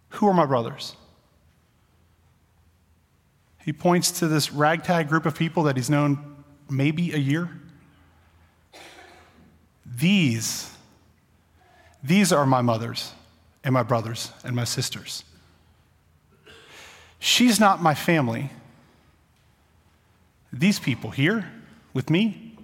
Who 0.10 0.28
are 0.28 0.34
my 0.34 0.46
brothers? 0.46 0.96
He 3.64 3.74
points 3.74 4.12
to 4.20 4.28
this 4.28 4.52
ragtag 4.52 5.10
group 5.10 5.25
of 5.25 5.36
people 5.36 5.64
that 5.64 5.75
he's 5.75 5.90
known 5.90 6.44
maybe 6.70 7.12
a 7.14 7.18
year. 7.18 7.50
These, 9.86 10.72
these 12.04 12.32
are 12.32 12.46
my 12.46 12.62
mothers 12.62 13.12
and 13.64 13.74
my 13.74 13.84
brothers 13.84 14.32
and 14.44 14.56
my 14.56 14.64
sisters. 14.64 15.24
She's 17.20 17.60
not 17.60 17.82
my 17.82 17.96
family. 17.96 18.52
These 20.54 20.80
people 20.80 21.10
here 21.10 21.52
with 21.94 22.10
me, 22.10 22.56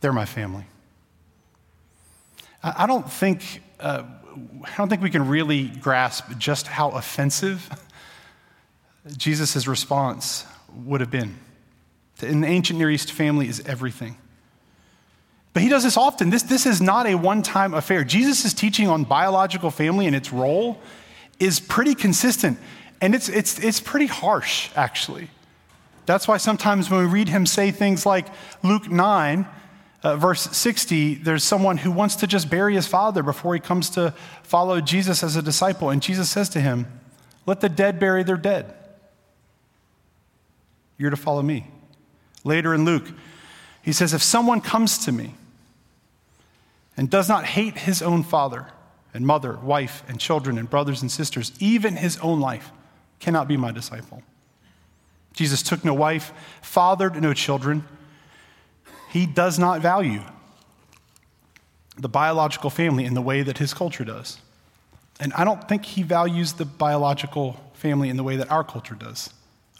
they're 0.00 0.12
my 0.12 0.24
family. 0.24 0.64
I 2.62 2.86
don't 2.86 3.10
think, 3.10 3.62
uh, 3.80 4.02
I 4.64 4.76
don't 4.76 4.88
think 4.88 5.02
we 5.02 5.10
can 5.10 5.28
really 5.28 5.64
grasp 5.68 6.30
just 6.38 6.66
how 6.66 6.90
offensive 6.90 7.68
Jesus' 9.16 9.66
response 9.66 10.44
would 10.84 11.00
have 11.00 11.10
been. 11.10 11.38
In 12.20 12.40
the 12.40 12.48
ancient 12.48 12.78
Near 12.78 12.90
East, 12.90 13.12
family 13.12 13.48
is 13.48 13.60
everything. 13.66 14.16
But 15.52 15.62
he 15.62 15.68
does 15.68 15.82
this 15.82 15.96
often. 15.96 16.30
This, 16.30 16.42
this 16.42 16.66
is 16.66 16.80
not 16.80 17.06
a 17.06 17.14
one 17.14 17.42
time 17.42 17.74
affair. 17.74 18.04
Jesus' 18.04 18.52
teaching 18.52 18.88
on 18.88 19.04
biological 19.04 19.70
family 19.70 20.06
and 20.06 20.14
its 20.14 20.32
role 20.32 20.80
is 21.40 21.60
pretty 21.60 21.94
consistent, 21.94 22.58
and 23.00 23.14
it's, 23.14 23.28
it's, 23.28 23.58
it's 23.60 23.80
pretty 23.80 24.06
harsh, 24.06 24.70
actually. 24.74 25.30
That's 26.06 26.26
why 26.26 26.38
sometimes 26.38 26.90
when 26.90 27.00
we 27.00 27.06
read 27.06 27.28
him 27.28 27.46
say 27.46 27.70
things 27.70 28.04
like 28.04 28.26
Luke 28.62 28.90
9, 28.90 29.46
uh, 30.02 30.16
verse 30.16 30.42
60, 30.56 31.16
there's 31.16 31.42
someone 31.42 31.78
who 31.78 31.90
wants 31.90 32.16
to 32.16 32.26
just 32.26 32.48
bury 32.48 32.74
his 32.74 32.86
father 32.86 33.22
before 33.22 33.54
he 33.54 33.60
comes 33.60 33.90
to 33.90 34.14
follow 34.42 34.80
Jesus 34.80 35.24
as 35.24 35.34
a 35.34 35.42
disciple. 35.42 35.90
And 35.90 36.00
Jesus 36.00 36.30
says 36.30 36.48
to 36.50 36.60
him, 36.60 36.86
Let 37.46 37.60
the 37.60 37.68
dead 37.68 37.98
bury 37.98 38.22
their 38.22 38.36
dead. 38.36 38.72
You're 40.96 41.10
to 41.10 41.16
follow 41.16 41.42
me. 41.42 41.68
Later 42.44 42.74
in 42.74 42.84
Luke, 42.84 43.06
he 43.82 43.92
says, 43.92 44.14
If 44.14 44.22
someone 44.22 44.60
comes 44.60 44.98
to 45.04 45.12
me 45.12 45.34
and 46.96 47.10
does 47.10 47.28
not 47.28 47.44
hate 47.44 47.78
his 47.78 48.00
own 48.00 48.22
father 48.22 48.68
and 49.12 49.26
mother, 49.26 49.56
wife 49.56 50.04
and 50.08 50.20
children 50.20 50.58
and 50.58 50.70
brothers 50.70 51.02
and 51.02 51.10
sisters, 51.10 51.52
even 51.58 51.96
his 51.96 52.18
own 52.18 52.38
life, 52.38 52.70
cannot 53.18 53.48
be 53.48 53.56
my 53.56 53.72
disciple. 53.72 54.22
Jesus 55.32 55.62
took 55.62 55.84
no 55.84 55.94
wife, 55.94 56.32
fathered 56.62 57.20
no 57.20 57.34
children 57.34 57.84
he 59.10 59.26
does 59.26 59.58
not 59.58 59.80
value 59.80 60.22
the 61.96 62.08
biological 62.08 62.70
family 62.70 63.04
in 63.04 63.14
the 63.14 63.22
way 63.22 63.42
that 63.42 63.58
his 63.58 63.74
culture 63.74 64.04
does. 64.04 64.38
And 65.20 65.32
I 65.32 65.44
don't 65.44 65.68
think 65.68 65.84
he 65.84 66.02
values 66.02 66.52
the 66.52 66.64
biological 66.64 67.58
family 67.74 68.08
in 68.08 68.16
the 68.16 68.22
way 68.22 68.36
that 68.36 68.50
our 68.50 68.62
culture 68.64 68.94
does 68.94 69.30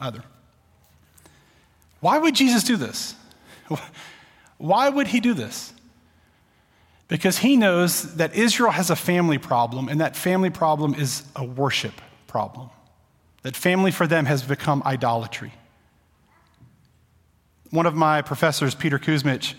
either. 0.01 0.23
Why 2.01 2.19
would 2.19 2.35
Jesus 2.35 2.65
do 2.65 2.77
this? 2.77 3.15
Why 4.59 4.89
would 4.89 5.09
he 5.09 5.21
do 5.21 5.35
this? 5.35 5.73
Because 7.07 7.39
he 7.39 7.57
knows 7.57 8.17
that 8.17 8.35
Israel 8.35 8.71
has 8.71 8.91
a 8.91 8.97
family 8.97 9.39
problem, 9.39 9.89
and 9.89 10.01
that 10.01 10.15
family 10.15 10.51
problem 10.51 10.95
is 10.95 11.23
a 11.35 11.45
worship 11.45 11.95
problem. 12.27 12.69
That 13.43 13.57
family 13.57 13.91
for 13.91 14.07
them 14.07 14.27
has 14.27 14.43
become 14.43 14.83
idolatry. 14.85 15.53
One 17.71 17.87
of 17.87 17.95
my 17.95 18.23
professors, 18.23 18.75
Peter 18.75 18.99
Kuzmich, 18.99 19.55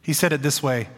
he 0.00 0.12
said 0.12 0.32
it 0.32 0.42
this 0.42 0.62
way 0.62 0.88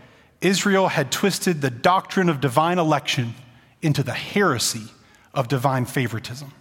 Israel 0.41 0.89
had 0.89 1.11
twisted 1.11 1.61
the 1.61 1.71
doctrine 1.71 2.29
of 2.29 2.41
divine 2.41 2.79
election 2.79 3.35
into 3.83 4.03
the 4.03 4.13
heresy 4.13 4.87
of 5.33 5.49
divine 5.49 5.85
favoritism. 5.85 6.53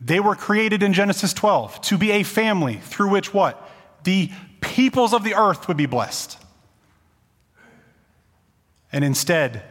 They 0.00 0.18
were 0.18 0.34
created 0.34 0.82
in 0.82 0.92
Genesis 0.92 1.32
12 1.32 1.80
to 1.82 1.98
be 1.98 2.10
a 2.10 2.22
family 2.22 2.76
through 2.76 3.10
which 3.10 3.32
what? 3.32 3.70
The 4.04 4.30
peoples 4.60 5.12
of 5.12 5.22
the 5.22 5.34
earth 5.34 5.68
would 5.68 5.76
be 5.76 5.86
blessed. 5.86 6.38
And 8.90 9.04
instead, 9.04 9.62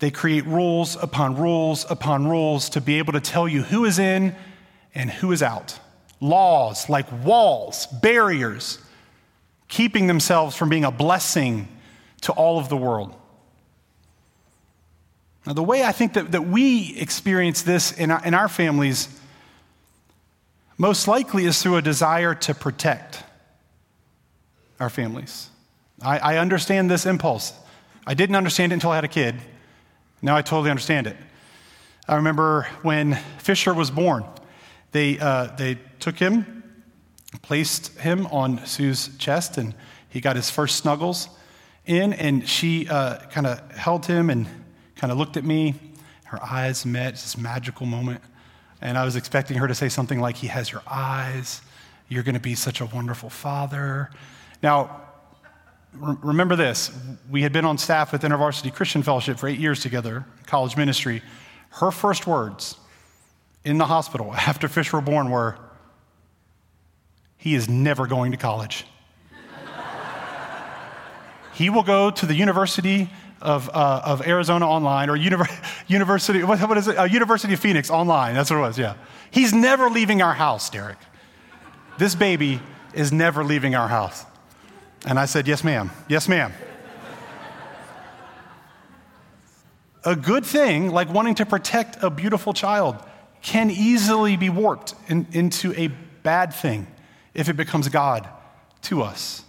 they 0.00 0.10
create 0.10 0.44
rules 0.44 0.96
upon 0.96 1.36
rules 1.36 1.86
upon 1.88 2.28
rules 2.28 2.68
to 2.70 2.80
be 2.80 2.98
able 2.98 3.12
to 3.12 3.20
tell 3.20 3.46
you 3.46 3.62
who 3.62 3.84
is 3.84 3.98
in 3.98 4.34
and 4.94 5.10
who 5.10 5.30
is 5.30 5.42
out 5.42 5.78
laws 6.20 6.88
like 6.88 7.06
walls, 7.24 7.86
barriers, 7.86 8.78
keeping 9.68 10.06
themselves 10.06 10.56
from 10.56 10.68
being 10.68 10.84
a 10.84 10.90
blessing 10.90 11.68
to 12.22 12.32
all 12.32 12.58
of 12.58 12.68
the 12.68 12.76
world. 12.76 13.14
Now, 15.46 15.52
the 15.52 15.62
way 15.62 15.84
I 15.84 15.92
think 15.92 16.14
that, 16.14 16.32
that 16.32 16.46
we 16.46 16.96
experience 16.96 17.62
this 17.62 17.92
in 17.92 18.10
our, 18.10 18.24
in 18.24 18.34
our 18.34 18.48
families 18.48 19.08
most 20.78 21.06
likely 21.06 21.44
is 21.44 21.62
through 21.62 21.76
a 21.76 21.82
desire 21.82 22.34
to 22.34 22.54
protect 22.54 23.22
our 24.80 24.90
families. 24.90 25.50
I, 26.02 26.18
I 26.18 26.36
understand 26.38 26.90
this 26.90 27.06
impulse. 27.06 27.52
I 28.06 28.14
didn't 28.14 28.36
understand 28.36 28.72
it 28.72 28.76
until 28.76 28.90
I 28.90 28.96
had 28.96 29.04
a 29.04 29.08
kid. 29.08 29.36
Now 30.22 30.36
I 30.36 30.42
totally 30.42 30.70
understand 30.70 31.06
it. 31.06 31.16
I 32.08 32.16
remember 32.16 32.66
when 32.82 33.14
Fisher 33.38 33.72
was 33.72 33.90
born. 33.90 34.24
They, 34.94 35.18
uh, 35.18 35.46
they 35.56 35.80
took 35.98 36.20
him, 36.20 36.62
placed 37.42 37.98
him 37.98 38.28
on 38.28 38.64
Sue's 38.64 39.10
chest, 39.18 39.58
and 39.58 39.74
he 40.08 40.20
got 40.20 40.36
his 40.36 40.50
first 40.50 40.76
snuggles 40.76 41.28
in, 41.84 42.12
and 42.12 42.48
she 42.48 42.86
uh, 42.88 43.18
kind 43.26 43.48
of 43.48 43.72
held 43.72 44.06
him 44.06 44.30
and 44.30 44.46
kind 44.94 45.10
of 45.10 45.18
looked 45.18 45.36
at 45.36 45.42
me. 45.42 45.74
Her 46.26 46.40
eyes 46.40 46.86
met, 46.86 47.14
this 47.14 47.36
magical 47.36 47.86
moment. 47.86 48.20
And 48.80 48.96
I 48.96 49.04
was 49.04 49.16
expecting 49.16 49.56
her 49.56 49.66
to 49.66 49.74
say 49.74 49.88
something 49.88 50.20
like, 50.20 50.36
He 50.36 50.46
has 50.46 50.70
your 50.70 50.82
eyes. 50.86 51.60
You're 52.08 52.22
going 52.22 52.36
to 52.36 52.40
be 52.40 52.54
such 52.54 52.80
a 52.80 52.86
wonderful 52.86 53.30
father. 53.30 54.10
Now, 54.62 55.02
re- 55.92 56.14
remember 56.22 56.54
this 56.54 56.96
we 57.28 57.42
had 57.42 57.52
been 57.52 57.64
on 57.64 57.78
staff 57.78 58.12
with 58.12 58.22
InterVarsity 58.22 58.72
Christian 58.72 59.02
Fellowship 59.02 59.40
for 59.40 59.48
eight 59.48 59.58
years 59.58 59.80
together, 59.80 60.24
college 60.46 60.76
ministry. 60.76 61.20
Her 61.70 61.90
first 61.90 62.28
words 62.28 62.76
in 63.64 63.78
the 63.78 63.86
hospital 63.86 64.34
after 64.34 64.68
Fish 64.68 64.92
were 64.92 65.00
born 65.00 65.30
were, 65.30 65.56
he 67.36 67.54
is 67.54 67.68
never 67.68 68.06
going 68.06 68.32
to 68.32 68.38
college. 68.38 68.86
he 71.54 71.70
will 71.70 71.82
go 71.82 72.10
to 72.10 72.26
the 72.26 72.34
University 72.34 73.10
of, 73.40 73.68
uh, 73.68 74.02
of 74.04 74.26
Arizona 74.26 74.68
online 74.68 75.10
or 75.10 75.16
University, 75.86 76.42
what, 76.42 76.58
what 76.60 76.78
is 76.78 76.88
it? 76.88 76.98
Uh, 76.98 77.04
University 77.04 77.52
of 77.52 77.60
Phoenix 77.60 77.90
online. 77.90 78.34
That's 78.34 78.50
what 78.50 78.58
it 78.58 78.62
was, 78.62 78.78
yeah. 78.78 78.94
He's 79.30 79.52
never 79.52 79.90
leaving 79.90 80.22
our 80.22 80.34
house, 80.34 80.70
Derek. 80.70 80.98
This 81.98 82.14
baby 82.14 82.60
is 82.94 83.12
never 83.12 83.44
leaving 83.44 83.74
our 83.74 83.88
house. 83.88 84.24
And 85.06 85.18
I 85.18 85.26
said, 85.26 85.46
Yes, 85.46 85.62
ma'am. 85.62 85.90
Yes, 86.08 86.28
ma'am. 86.28 86.52
a 90.04 90.14
good 90.14 90.44
thing, 90.44 90.90
like 90.90 91.12
wanting 91.12 91.34
to 91.36 91.46
protect 91.46 92.02
a 92.02 92.10
beautiful 92.10 92.52
child, 92.52 92.96
can 93.44 93.70
easily 93.70 94.36
be 94.36 94.48
warped 94.48 94.94
in, 95.06 95.26
into 95.32 95.74
a 95.74 95.88
bad 96.22 96.52
thing 96.52 96.86
if 97.34 97.50
it 97.50 97.54
becomes 97.54 97.88
God 97.88 98.26
to 98.82 99.02
us. 99.02 99.44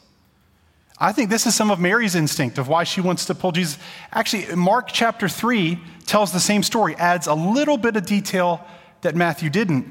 I 0.97 1.13
think 1.13 1.29
this 1.29 1.47
is 1.47 1.55
some 1.55 1.71
of 1.71 1.79
Mary's 1.79 2.13
instinct 2.13 2.57
of 2.57 2.67
why 2.67 2.83
she 2.83 2.99
wants 2.99 3.25
to 3.25 3.35
pull 3.35 3.53
Jesus. 3.53 3.79
Actually, 4.11 4.53
Mark 4.55 4.89
chapter 4.91 5.29
3 5.29 5.79
tells 6.05 6.33
the 6.33 6.41
same 6.41 6.61
story, 6.61 6.95
adds 6.97 7.25
a 7.27 7.33
little 7.33 7.77
bit 7.77 7.95
of 7.95 8.05
detail 8.05 8.65
that 9.01 9.15
Matthew 9.15 9.49
didn't. 9.49 9.87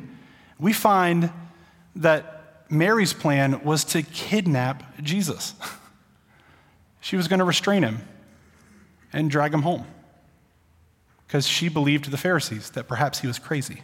We 0.59 0.75
find 0.75 1.31
that 1.97 2.67
Mary's 2.71 3.15
plan 3.15 3.65
was 3.65 3.85
to 3.85 4.03
kidnap 4.03 5.03
Jesus. 5.03 5.55
she 7.01 7.17
was 7.17 7.27
going 7.27 7.39
to 7.39 7.45
restrain 7.45 7.83
him 7.83 8.07
and 9.15 9.31
drag 9.31 9.55
him 9.55 9.63
home 9.63 9.87
because 11.27 11.47
she 11.47 11.71
believed 11.71 12.11
the 12.11 12.19
Pharisees 12.19 12.71
that 12.71 12.87
perhaps 12.87 13.21
he 13.21 13.27
was 13.27 13.39
crazy. 13.39 13.83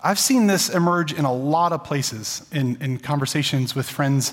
I've 0.00 0.20
seen 0.20 0.46
this 0.46 0.68
emerge 0.68 1.12
in 1.12 1.24
a 1.24 1.32
lot 1.32 1.72
of 1.72 1.82
places 1.82 2.46
in, 2.52 2.80
in 2.80 2.98
conversations 2.98 3.74
with 3.74 3.90
friends 3.90 4.32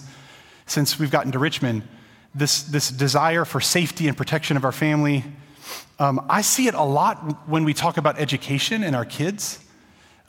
since 0.68 1.00
we've 1.00 1.10
gotten 1.10 1.32
to 1.32 1.40
Richmond. 1.40 1.82
This, 2.36 2.62
this 2.62 2.92
desire 2.92 3.46
for 3.46 3.60
safety 3.60 4.08
and 4.08 4.16
protection 4.16 4.58
of 4.58 4.64
our 4.64 4.72
family. 4.72 5.24
Um, 5.98 6.24
I 6.30 6.42
see 6.42 6.68
it 6.68 6.76
a 6.76 6.84
lot 6.84 7.50
when 7.50 7.64
we 7.64 7.74
talk 7.74 7.98
about 7.98 8.20
education 8.20 8.84
and 8.84 8.96
our 8.96 9.06
kids. 9.06 9.60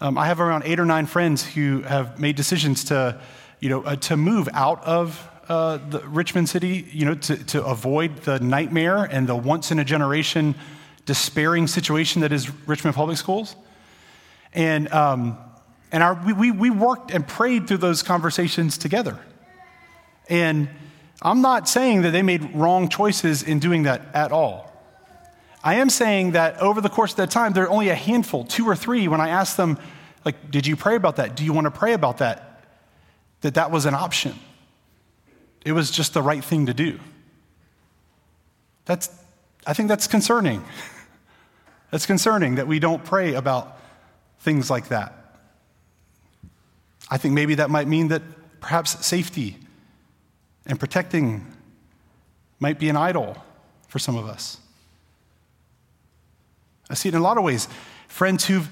Um, 0.00 0.16
I 0.16 0.24
have 0.26 0.40
around 0.40 0.62
eight 0.64 0.80
or 0.80 0.86
nine 0.86 1.04
friends 1.04 1.44
who 1.44 1.82
have 1.82 2.18
made 2.18 2.36
decisions 2.36 2.84
to, 2.84 3.20
you 3.60 3.68
know, 3.68 3.82
uh, 3.82 3.96
to 3.96 4.16
move 4.16 4.48
out 4.54 4.82
of 4.84 5.28
uh, 5.50 5.78
the 5.90 6.00
Richmond 6.08 6.48
City, 6.48 6.86
you 6.92 7.04
know, 7.04 7.14
to, 7.14 7.36
to 7.44 7.62
avoid 7.62 8.16
the 8.18 8.40
nightmare 8.40 9.04
and 9.04 9.26
the 9.26 9.36
once 9.36 9.70
in 9.70 9.78
a 9.78 9.84
generation 9.84 10.54
despairing 11.04 11.66
situation 11.66 12.22
that 12.22 12.32
is 12.32 12.50
Richmond 12.66 12.96
Public 12.96 13.18
Schools. 13.18 13.54
And, 14.56 14.90
um, 14.90 15.36
and 15.92 16.02
our, 16.02 16.14
we, 16.14 16.50
we 16.50 16.70
worked 16.70 17.12
and 17.12 17.28
prayed 17.28 17.68
through 17.68 17.76
those 17.76 18.02
conversations 18.02 18.78
together. 18.78 19.20
And 20.28 20.68
I'm 21.20 21.42
not 21.42 21.68
saying 21.68 22.02
that 22.02 22.10
they 22.10 22.22
made 22.22 22.54
wrong 22.54 22.88
choices 22.88 23.42
in 23.42 23.58
doing 23.58 23.84
that 23.84 24.02
at 24.14 24.32
all. 24.32 24.72
I 25.62 25.74
am 25.74 25.90
saying 25.90 26.32
that 26.32 26.58
over 26.58 26.80
the 26.80 26.88
course 26.88 27.12
of 27.12 27.18
that 27.18 27.30
time, 27.30 27.52
there 27.52 27.64
are 27.64 27.70
only 27.70 27.90
a 27.90 27.94
handful, 27.94 28.44
two 28.44 28.66
or 28.66 28.74
three, 28.74 29.08
when 29.08 29.20
I 29.20 29.28
asked 29.28 29.56
them, 29.56 29.78
like, 30.24 30.50
did 30.50 30.66
you 30.66 30.74
pray 30.74 30.96
about 30.96 31.16
that? 31.16 31.36
Do 31.36 31.44
you 31.44 31.52
want 31.52 31.66
to 31.66 31.70
pray 31.70 31.92
about 31.92 32.18
that? 32.18 32.62
That 33.42 33.54
that 33.54 33.70
was 33.70 33.84
an 33.84 33.94
option. 33.94 34.34
It 35.64 35.72
was 35.72 35.90
just 35.90 36.14
the 36.14 36.22
right 36.22 36.42
thing 36.42 36.66
to 36.66 36.74
do. 36.74 36.98
That's, 38.86 39.10
I 39.66 39.74
think 39.74 39.88
that's 39.88 40.06
concerning. 40.06 40.64
that's 41.90 42.06
concerning 42.06 42.54
that 42.54 42.66
we 42.66 42.78
don't 42.78 43.04
pray 43.04 43.34
about 43.34 43.76
things 44.40 44.70
like 44.70 44.88
that. 44.88 45.12
I 47.10 47.18
think 47.18 47.34
maybe 47.34 47.56
that 47.56 47.70
might 47.70 47.86
mean 47.86 48.08
that 48.08 48.22
perhaps 48.60 49.06
safety 49.06 49.56
And 50.68 50.80
protecting 50.80 51.46
might 52.58 52.78
be 52.78 52.88
an 52.88 52.96
idol 52.96 53.36
for 53.86 54.00
some 54.00 54.16
of 54.16 54.26
us. 54.26 54.58
I 56.90 56.94
see 56.94 57.08
it 57.08 57.14
in 57.14 57.20
a 57.20 57.22
lot 57.22 57.38
of 57.38 57.44
ways. 57.44 57.68
Friends 58.08 58.44
who've 58.46 58.68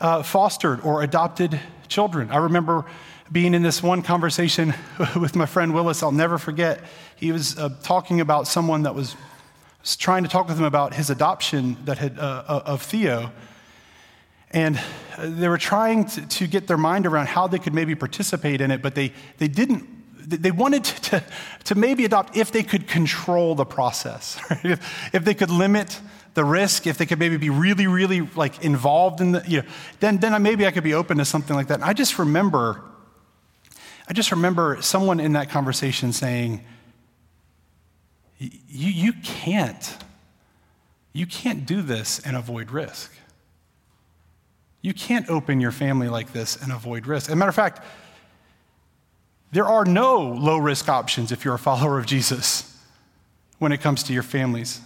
uh, 0.00 0.22
fostered 0.22 0.80
or 0.82 1.02
adopted 1.02 1.58
children. 1.88 2.30
I 2.30 2.36
remember 2.36 2.84
being 3.30 3.54
in 3.54 3.62
this 3.62 3.82
one 3.82 4.02
conversation 4.02 4.74
with 5.16 5.36
my 5.36 5.46
friend 5.46 5.74
Willis, 5.74 6.02
I'll 6.02 6.12
never 6.12 6.38
forget. 6.38 6.80
He 7.16 7.32
was 7.32 7.58
uh, 7.58 7.70
talking 7.82 8.20
about 8.20 8.46
someone 8.46 8.82
that 8.82 8.94
was, 8.94 9.16
was, 9.80 9.96
trying 9.96 10.22
to 10.22 10.28
talk 10.28 10.48
with 10.48 10.58
him 10.58 10.64
about 10.64 10.94
his 10.94 11.10
adoption 11.10 11.76
that 11.84 11.98
had, 11.98 12.18
uh, 12.18 12.44
uh 12.46 12.62
of 12.66 12.82
Theo. 12.82 13.32
And 14.50 14.80
uh, 15.16 15.28
they 15.28 15.48
were 15.48 15.58
trying 15.58 16.06
to, 16.06 16.26
to, 16.26 16.46
get 16.46 16.66
their 16.66 16.78
mind 16.78 17.06
around 17.06 17.28
how 17.28 17.46
they 17.46 17.58
could 17.58 17.74
maybe 17.74 17.94
participate 17.94 18.60
in 18.60 18.70
it, 18.70 18.80
but 18.80 18.94
they, 18.94 19.12
they 19.38 19.48
didn't. 19.48 19.86
They 20.28 20.50
wanted 20.50 20.84
to, 20.84 21.24
to 21.64 21.74
maybe 21.74 22.04
adopt 22.04 22.36
if 22.36 22.52
they 22.52 22.62
could 22.62 22.86
control 22.86 23.54
the 23.54 23.64
process, 23.64 24.38
right? 24.50 24.64
if, 24.64 25.14
if 25.14 25.24
they 25.24 25.34
could 25.34 25.50
limit 25.50 26.00
the 26.34 26.44
risk, 26.44 26.86
if 26.86 26.98
they 26.98 27.06
could 27.06 27.18
maybe 27.18 27.36
be 27.36 27.50
really, 27.50 27.86
really 27.86 28.20
like 28.20 28.62
involved 28.64 29.20
in 29.20 29.32
the, 29.32 29.42
you 29.46 29.62
know, 29.62 29.68
then, 30.00 30.18
then 30.18 30.40
maybe 30.42 30.66
I 30.66 30.70
could 30.70 30.84
be 30.84 30.94
open 30.94 31.18
to 31.18 31.24
something 31.24 31.56
like 31.56 31.68
that. 31.68 31.74
And 31.74 31.84
I 31.84 31.94
just 31.94 32.18
remember 32.18 32.82
I 34.08 34.14
just 34.14 34.30
remember 34.30 34.78
someone 34.80 35.20
in 35.20 35.34
that 35.34 35.50
conversation 35.50 36.12
saying, 36.14 36.64
you, 38.38 38.48
you 38.68 39.12
can't, 39.22 39.98
you 41.12 41.26
can't 41.26 41.66
do 41.66 41.82
this 41.82 42.18
and 42.20 42.34
avoid 42.34 42.70
risk. 42.70 43.12
You 44.80 44.94
can't 44.94 45.28
open 45.28 45.60
your 45.60 45.72
family 45.72 46.08
like 46.08 46.32
this 46.32 46.56
and 46.56 46.72
avoid 46.72 47.06
risk. 47.06 47.28
As 47.28 47.32
a 47.32 47.36
matter 47.36 47.48
of 47.48 47.54
fact, 47.54 47.82
there 49.50 49.66
are 49.66 49.84
no 49.84 50.20
low 50.20 50.58
risk 50.58 50.88
options 50.88 51.32
if 51.32 51.44
you're 51.44 51.54
a 51.54 51.58
follower 51.58 51.98
of 51.98 52.06
Jesus 52.06 52.76
when 53.58 53.72
it 53.72 53.80
comes 53.80 54.02
to 54.04 54.12
your 54.12 54.22
families. 54.22 54.80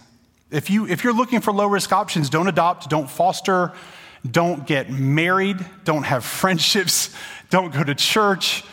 If, 0.49 0.69
you, 0.69 0.87
if 0.87 1.03
you're 1.03 1.13
looking 1.13 1.41
for 1.41 1.51
low 1.51 1.67
risk 1.67 1.91
options, 1.91 2.29
don't 2.29 2.47
adopt, 2.47 2.89
don't 2.89 3.09
foster, 3.09 3.73
don't 4.29 4.65
get 4.65 4.89
married, 4.89 5.57
don't 5.83 6.03
have 6.03 6.23
friendships, 6.41 7.13
don't 7.49 7.73
go 7.73 7.83
to 7.83 7.93
church, 7.93 8.63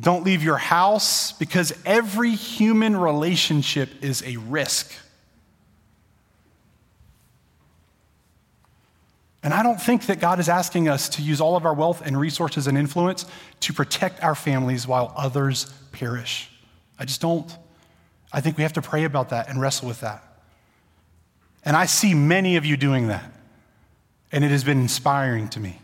don't 0.00 0.24
leave 0.24 0.42
your 0.42 0.58
house 0.58 1.32
because 1.32 1.72
every 1.86 2.32
human 2.32 2.96
relationship 2.96 3.88
is 4.02 4.22
a 4.26 4.36
risk. 4.36 4.92
And 9.46 9.54
I 9.54 9.62
don't 9.62 9.80
think 9.80 10.06
that 10.06 10.18
God 10.18 10.40
is 10.40 10.48
asking 10.48 10.88
us 10.88 11.08
to 11.10 11.22
use 11.22 11.40
all 11.40 11.54
of 11.54 11.64
our 11.64 11.72
wealth 11.72 12.02
and 12.04 12.18
resources 12.18 12.66
and 12.66 12.76
influence 12.76 13.26
to 13.60 13.72
protect 13.72 14.20
our 14.24 14.34
families 14.34 14.88
while 14.88 15.12
others 15.16 15.72
perish. 15.92 16.50
I 16.98 17.04
just 17.04 17.20
don't. 17.20 17.48
I 18.32 18.40
think 18.40 18.56
we 18.56 18.64
have 18.64 18.72
to 18.72 18.82
pray 18.82 19.04
about 19.04 19.28
that 19.28 19.48
and 19.48 19.60
wrestle 19.60 19.86
with 19.86 20.00
that. 20.00 20.24
And 21.64 21.76
I 21.76 21.86
see 21.86 22.12
many 22.12 22.56
of 22.56 22.64
you 22.64 22.76
doing 22.76 23.06
that. 23.06 23.30
And 24.32 24.42
it 24.42 24.50
has 24.50 24.64
been 24.64 24.80
inspiring 24.80 25.48
to 25.50 25.60
me. 25.60 25.80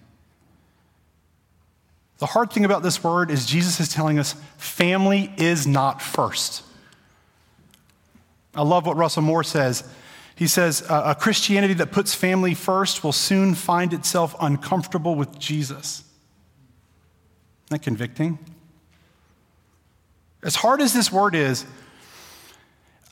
The 2.19 2.27
hard 2.27 2.53
thing 2.53 2.65
about 2.65 2.83
this 2.83 3.05
word 3.05 3.31
is 3.31 3.47
Jesus 3.47 3.79
is 3.79 3.89
telling 3.91 4.19
us 4.19 4.35
family 4.59 5.33
is 5.37 5.69
not 5.69 6.03
first. 6.03 6.65
I 8.57 8.63
love 8.63 8.87
what 8.87 8.97
Russell 8.97 9.23
Moore 9.23 9.45
says. 9.45 9.89
He 10.35 10.47
says, 10.47 10.85
A 10.89 11.15
Christianity 11.19 11.75
that 11.75 11.93
puts 11.93 12.15
family 12.15 12.55
first 12.55 13.05
will 13.05 13.13
soon 13.13 13.55
find 13.55 13.93
itself 13.93 14.35
uncomfortable 14.41 15.15
with 15.15 15.39
Jesus. 15.39 16.05
Isn't 17.67 17.71
that 17.71 17.83
convicting? 17.83 18.39
As 20.43 20.57
hard 20.57 20.81
as 20.81 20.93
this 20.93 21.13
word 21.13 21.35
is, 21.35 21.65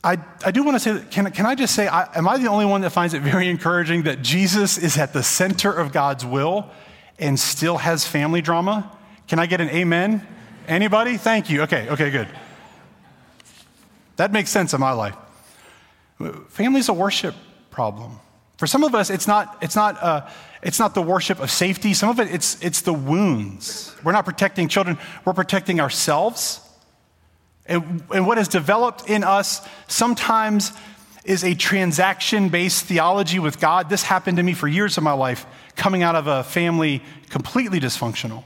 I, 0.03 0.17
I 0.43 0.51
do 0.51 0.63
want 0.63 0.75
to 0.75 0.79
say, 0.79 1.05
can, 1.11 1.31
can 1.31 1.45
I 1.45 1.53
just 1.53 1.75
say, 1.75 1.87
I, 1.87 2.17
am 2.17 2.27
I 2.27 2.37
the 2.37 2.47
only 2.47 2.65
one 2.65 2.81
that 2.81 2.89
finds 2.89 3.13
it 3.13 3.21
very 3.21 3.47
encouraging 3.49 4.03
that 4.03 4.21
Jesus 4.21 4.77
is 4.77 4.97
at 4.97 5.13
the 5.13 5.21
center 5.21 5.71
of 5.71 5.91
God's 5.91 6.25
will 6.25 6.69
and 7.19 7.39
still 7.39 7.77
has 7.77 8.05
family 8.05 8.41
drama? 8.41 8.91
Can 9.27 9.37
I 9.37 9.45
get 9.45 9.61
an 9.61 9.69
amen? 9.69 10.25
Anybody? 10.67 11.17
Thank 11.17 11.49
you. 11.49 11.61
Okay, 11.61 11.87
okay, 11.89 12.09
good. 12.09 12.27
That 14.15 14.31
makes 14.31 14.49
sense 14.49 14.73
in 14.73 14.79
my 14.79 14.91
life. 14.91 15.15
Family's 16.49 16.89
a 16.89 16.93
worship 16.93 17.35
problem. 17.69 18.19
For 18.57 18.67
some 18.67 18.83
of 18.83 18.93
us, 18.93 19.09
it's 19.09 19.27
not, 19.27 19.57
it's 19.61 19.75
not, 19.75 20.01
uh, 20.01 20.29
it's 20.61 20.77
not 20.77 20.93
the 20.93 21.01
worship 21.01 21.39
of 21.39 21.49
safety. 21.49 21.93
Some 21.93 22.09
of 22.09 22.19
it, 22.19 22.31
it's, 22.31 22.61
it's 22.63 22.81
the 22.81 22.93
wounds. 22.93 23.95
We're 24.03 24.11
not 24.11 24.25
protecting 24.25 24.67
children, 24.67 24.97
we're 25.25 25.33
protecting 25.33 25.79
ourselves. 25.79 26.61
And, 27.65 28.03
and 28.13 28.27
what 28.27 28.37
has 28.37 28.47
developed 28.47 29.09
in 29.09 29.23
us 29.23 29.67
sometimes 29.87 30.73
is 31.23 31.43
a 31.43 31.53
transaction 31.55 32.49
based 32.49 32.85
theology 32.85 33.39
with 33.39 33.59
God. 33.59 33.89
This 33.89 34.03
happened 34.03 34.37
to 34.37 34.43
me 34.43 34.53
for 34.53 34.67
years 34.67 34.97
of 34.97 35.03
my 35.03 35.13
life, 35.13 35.45
coming 35.75 36.03
out 36.03 36.15
of 36.15 36.27
a 36.27 36.43
family 36.43 37.01
completely 37.29 37.79
dysfunctional. 37.79 38.43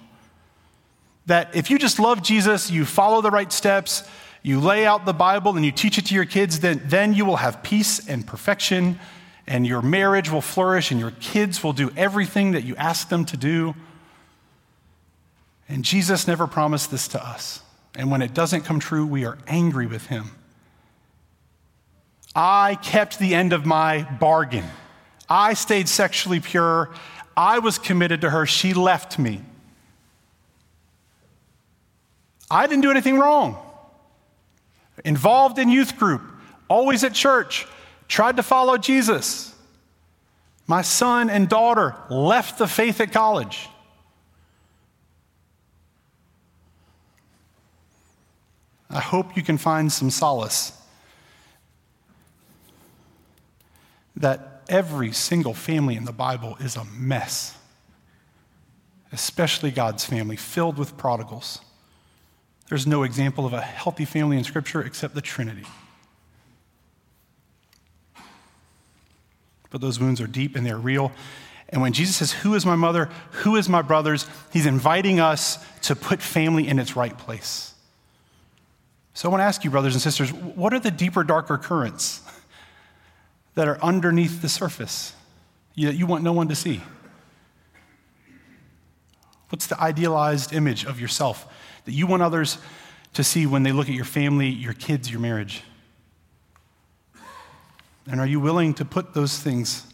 That 1.26 1.56
if 1.56 1.70
you 1.70 1.80
just 1.80 2.00
love 2.00 2.22
Jesus, 2.22 2.70
you 2.70 2.86
follow 2.86 3.22
the 3.22 3.32
right 3.32 3.52
steps, 3.52 4.04
you 4.46 4.60
lay 4.60 4.86
out 4.86 5.06
the 5.06 5.14
Bible, 5.14 5.56
and 5.56 5.66
you 5.66 5.72
teach 5.72 5.98
it 5.98 6.06
to 6.06 6.14
your 6.14 6.26
kids, 6.26 6.60
then, 6.60 6.80
then 6.86 7.16
you 7.16 7.26
will 7.26 7.38
have 7.38 7.64
peace 7.64 8.08
and 8.08 8.28
perfection, 8.28 9.00
and 9.48 9.66
your 9.66 9.82
marriage 9.82 10.30
will 10.30 10.40
flourish, 10.40 10.92
and 10.92 11.00
your 11.00 11.14
kids 11.20 11.64
will 11.64 11.74
do 11.74 11.92
everything 11.98 12.52
that 12.52 12.64
you 12.64 12.76
ask 12.76 13.10
them 13.10 13.26
to 13.26 13.38
do. 13.38 13.74
And 15.68 15.84
Jesus 15.84 16.28
never 16.28 16.46
promised 16.46 16.92
this 16.92 17.08
to 17.08 17.26
us. 17.26 17.64
And 17.96 18.12
when 18.12 18.22
it 18.22 18.36
doesn't 18.36 18.62
come 18.62 18.80
true, 18.80 19.04
we 19.08 19.26
are 19.26 19.40
angry 19.48 19.88
with 19.88 20.06
him. 20.06 20.30
I 22.36 22.76
kept 22.76 23.18
the 23.18 23.34
end 23.34 23.52
of 23.52 23.66
my 23.66 24.04
bargain. 24.04 24.66
I 25.28 25.56
stayed 25.56 25.90
sexually 25.90 26.40
pure. 26.40 26.94
I 27.36 27.58
was 27.58 27.80
committed 27.80 28.22
to 28.22 28.30
her. 28.30 28.46
She 28.46 28.76
left 28.76 29.18
me. 29.18 29.42
I 32.52 32.68
didn't 32.68 32.84
do 32.84 32.92
anything 32.92 33.18
wrong. 33.18 33.64
Involved 35.04 35.60
in 35.60 35.70
youth 35.70 35.98
group, 35.98 36.22
always 36.68 37.04
at 37.04 37.14
church, 37.14 37.68
tried 38.08 38.38
to 38.38 38.44
follow 38.44 38.78
Jesus. 38.78 39.54
My 40.68 40.82
son 40.82 41.30
and 41.30 41.50
daughter 41.50 41.96
left 42.10 42.58
the 42.58 42.68
faith 42.68 43.02
at 43.02 43.12
college. 43.12 43.70
I 48.90 49.00
hope 49.00 49.36
you 49.36 49.44
can 49.44 49.58
find 49.58 49.92
some 49.92 50.10
solace 50.10 50.72
that 54.16 54.64
every 54.70 55.12
single 55.12 55.54
family 55.54 55.96
in 55.96 56.06
the 56.06 56.14
Bible 56.14 56.56
is 56.60 56.76
a 56.76 56.86
mess, 56.86 57.58
especially 59.12 59.72
God's 59.72 60.06
family, 60.06 60.38
filled 60.38 60.78
with 60.78 60.98
prodigals. 60.98 61.60
There's 62.69 62.88
no 62.88 63.04
example 63.04 63.45
of 63.45 63.54
a 63.54 63.62
healthy 63.62 64.06
family 64.06 64.38
in 64.38 64.43
Scripture 64.43 64.82
except 64.82 65.13
the 65.13 65.21
Trinity. 65.21 65.65
But 69.69 69.82
those 69.82 69.99
wounds 69.99 70.21
are 70.21 70.28
deep 70.28 70.56
and 70.56 70.65
they're 70.65 70.78
real. 70.78 71.12
And 71.69 71.82
when 71.82 71.93
Jesus 71.93 72.15
says, 72.15 72.32
Who 72.32 72.56
is 72.56 72.65
my 72.65 72.75
mother? 72.75 73.10
Who 73.32 73.56
is 73.56 73.67
my 73.67 73.82
brothers? 73.82 74.25
He's 74.51 74.65
inviting 74.65 75.19
us 75.19 75.63
to 75.84 75.95
put 75.95 76.21
family 76.21 76.67
in 76.67 76.80
its 76.80 76.95
right 76.95 77.15
place. 77.17 77.73
So 79.13 79.30
I 79.30 79.32
want 79.32 79.41
to 79.41 79.45
ask 79.45 79.63
you, 79.63 79.69
brothers 79.69 79.93
and 79.93 80.01
sisters, 80.01 80.34
what 80.34 80.73
are 80.73 80.80
the 80.80 80.91
deeper, 80.91 81.23
darker 81.23 81.58
currents 81.58 82.21
that 83.56 83.67
are 83.67 83.82
underneath 83.82 84.41
the 84.41 84.49
surface 84.49 85.13
that 85.78 85.95
you 85.95 86.06
want 86.06 86.23
no 86.23 86.34
one 86.34 86.47
to 86.49 86.56
see? 86.56 86.82
What's 89.49 89.67
the 89.67 89.80
idealized 89.80 90.54
image 90.54 90.86
of 90.86 90.99
yourself 90.99 91.47
that 91.86 91.91
you 91.91 92.08
want 92.08 92.21
others 92.21 92.58
to 93.13 93.24
see 93.24 93.45
when 93.45 93.63
they 93.63 93.71
look 93.71 93.88
at 93.88 93.95
your 93.95 94.06
family, 94.06 94.50
your 94.50 94.74
kids, 94.74 95.10
your 95.10 95.19
marriage? 95.19 95.63
And 98.08 98.19
are 98.19 98.28
you 98.28 98.39
willing 98.39 98.74
to 98.76 98.86
put 98.86 99.13
those 99.13 99.39
things 99.39 99.86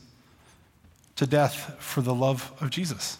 to 1.15 1.25
death 1.25 1.75
for 1.79 2.01
the 2.01 2.13
love 2.13 2.51
of 2.59 2.69
Jesus? 2.69 3.17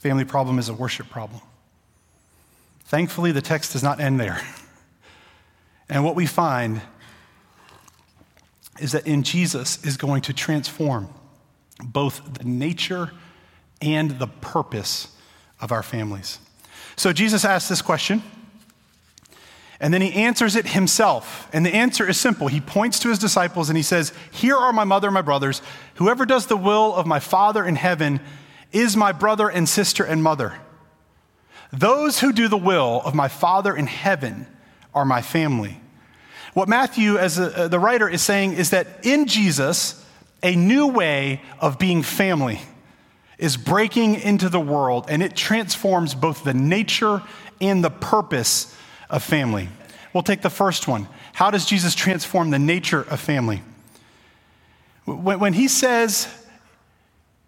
Family 0.00 0.24
problem 0.24 0.58
is 0.58 0.68
a 0.68 0.74
worship 0.74 1.08
problem. 1.08 1.40
Thankfully, 2.84 3.32
the 3.32 3.42
text 3.42 3.72
does 3.72 3.82
not 3.82 4.00
end 4.00 4.20
there. 4.20 4.40
And 5.92 6.04
what 6.04 6.14
we 6.14 6.24
find 6.24 6.80
is 8.78 8.92
that 8.92 9.08
in 9.08 9.24
Jesus 9.24 9.84
is 9.84 9.96
going 9.96 10.22
to 10.22 10.32
transform 10.32 11.08
both 11.82 12.22
the 12.34 12.44
nature 12.44 13.10
and 13.80 14.18
the 14.18 14.26
purpose 14.26 15.08
of 15.60 15.72
our 15.72 15.82
families. 15.82 16.38
So 16.96 17.12
Jesus 17.12 17.44
asks 17.44 17.68
this 17.68 17.82
question, 17.82 18.22
and 19.80 19.94
then 19.94 20.02
he 20.02 20.12
answers 20.12 20.56
it 20.56 20.68
himself. 20.68 21.48
And 21.52 21.64
the 21.64 21.74
answer 21.74 22.06
is 22.06 22.20
simple. 22.20 22.48
He 22.48 22.60
points 22.60 22.98
to 23.00 23.08
his 23.08 23.18
disciples 23.18 23.70
and 23.70 23.76
he 23.78 23.82
says, 23.82 24.12
Here 24.30 24.56
are 24.56 24.74
my 24.74 24.84
mother 24.84 25.08
and 25.08 25.14
my 25.14 25.22
brothers. 25.22 25.62
Whoever 25.94 26.26
does 26.26 26.46
the 26.46 26.56
will 26.56 26.94
of 26.94 27.06
my 27.06 27.18
Father 27.18 27.64
in 27.64 27.76
heaven 27.76 28.20
is 28.72 28.94
my 28.94 29.12
brother 29.12 29.48
and 29.48 29.66
sister 29.66 30.04
and 30.04 30.22
mother. 30.22 30.58
Those 31.72 32.20
who 32.20 32.32
do 32.32 32.48
the 32.48 32.58
will 32.58 33.00
of 33.04 33.14
my 33.14 33.28
Father 33.28 33.74
in 33.74 33.86
heaven 33.86 34.46
are 34.92 35.06
my 35.06 35.22
family. 35.22 35.80
What 36.52 36.68
Matthew, 36.68 37.16
as 37.16 37.38
a, 37.38 37.68
the 37.68 37.78
writer, 37.78 38.08
is 38.08 38.22
saying 38.22 38.54
is 38.54 38.70
that 38.70 39.06
in 39.06 39.26
Jesus, 39.26 40.04
a 40.42 40.56
new 40.56 40.88
way 40.88 41.40
of 41.60 41.78
being 41.78 42.02
family 42.02 42.60
is 43.40 43.56
breaking 43.56 44.16
into 44.16 44.48
the 44.48 44.60
world, 44.60 45.06
and 45.08 45.22
it 45.22 45.34
transforms 45.34 46.14
both 46.14 46.44
the 46.44 46.54
nature 46.54 47.22
and 47.60 47.82
the 47.82 47.90
purpose 47.90 48.76
of 49.08 49.22
family. 49.22 49.68
We'll 50.12 50.22
take 50.22 50.42
the 50.42 50.50
first 50.50 50.86
one. 50.86 51.08
How 51.32 51.50
does 51.50 51.64
Jesus 51.64 51.94
transform 51.94 52.50
the 52.50 52.58
nature 52.58 53.02
of 53.02 53.18
family? 53.18 53.62
When, 55.06 55.54
he 55.54 55.68
says, 55.68 56.28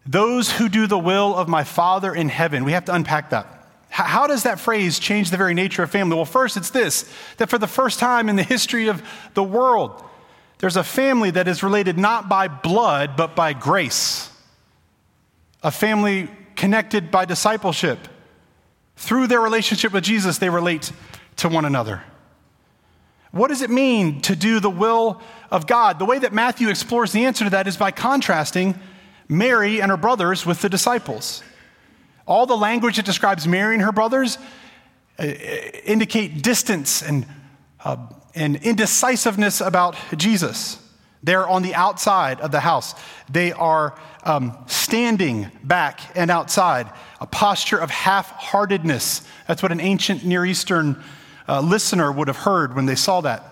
Those 0.07 0.51
who 0.51 0.69
do 0.69 0.87
the 0.87 0.99
will 0.99 1.35
of 1.37 1.49
my 1.49 1.63
Father 1.63 2.15
in 2.15 2.29
heaven, 2.29 2.65
we 2.65 2.73
have 2.73 2.87
to 2.87 2.95
unpack 2.95 3.31
that. 3.31 3.47
How 3.91 4.27
does 4.27 4.45
that 4.45 4.59
phrase 4.59 4.99
change 4.99 5.31
the 5.31 5.37
very 5.37 5.53
nature 5.53 5.83
of 5.83 5.91
family? 5.91 6.17
Well, 6.17 6.25
first, 6.25 6.57
it's 6.57 6.71
this 6.71 7.13
that 7.37 7.51
for 7.51 7.59
the 7.59 7.67
first 7.67 7.99
time 7.99 8.31
in 8.31 8.37
the 8.37 8.43
history 8.43 8.89
of 8.89 9.03
the 9.35 9.43
world, 9.43 10.03
there's 10.59 10.77
a 10.77 10.85
family 10.85 11.31
that 11.33 11.47
is 11.47 11.63
related 11.63 11.99
not 11.99 12.29
by 12.29 12.49
blood, 12.49 13.17
but 13.17 13.37
by 13.37 13.53
grace. 13.53 14.32
A 15.63 15.71
family 15.71 16.29
connected 16.57 17.11
by 17.11 17.25
discipleship. 17.25 17.99
Through 18.97 19.27
their 19.29 19.41
relationship 19.41 19.93
with 19.93 20.05
Jesus, 20.05 20.39
they 20.39 20.51
relate 20.51 20.93
to 21.37 21.49
one 21.49 21.65
another. 21.65 22.03
What 23.33 23.49
does 23.49 23.63
it 23.63 23.71
mean 23.71 24.21
to 24.23 24.37
do 24.37 24.61
the 24.61 24.71
will 24.71 25.21
of 25.51 25.67
God? 25.67 25.99
The 25.99 26.05
way 26.05 26.19
that 26.19 26.33
Matthew 26.33 26.69
explores 26.69 27.13
the 27.13 27.25
answer 27.25 27.45
to 27.45 27.51
that 27.51 27.67
is 27.67 27.77
by 27.77 27.91
contrasting 27.91 28.79
Mary 29.29 29.81
and 29.81 29.91
her 29.91 29.97
brothers 29.97 30.45
with 30.45 30.61
the 30.61 30.69
disciples. 30.69 31.43
All 32.27 32.45
the 32.47 32.57
language 32.57 32.97
that 32.97 33.07
describes 33.07 33.49
Mary 33.49 33.75
and 33.75 33.83
her 33.83 33.93
brothers 33.93 34.37
uh, 35.19 35.25
indicate 35.25 36.43
distance 36.43 37.03
and, 37.03 37.27
uh, 37.85 37.97
and 38.35 38.57
indecisiveness 38.57 39.61
about 39.61 39.97
Jesus. 40.17 40.79
They're 41.23 41.49
on 41.49 41.63
the 41.63 41.75
outside 41.75 42.41
of 42.41 42.51
the 42.51 42.61
house. 42.61 42.95
They 43.31 43.53
are 43.53 43.99
um, 44.25 44.57
standing 44.67 45.51
back 45.65 46.01
and 46.15 46.31
outside, 46.31 46.91
a 47.21 47.27
posture 47.27 47.79
of 47.79 47.91
half 47.91 48.31
heartedness. 48.31 49.27
That's 49.47 49.63
what 49.63 49.73
an 49.73 49.81
ancient 49.81 50.25
Near 50.25 50.45
Eastern 50.45 51.03
uh, 51.49 51.61
listener 51.61 52.11
would 52.11 52.29
have 52.29 52.37
heard 52.37 52.75
when 52.75 52.87
they 52.87 52.95
saw 52.95 53.21
that. 53.23 53.45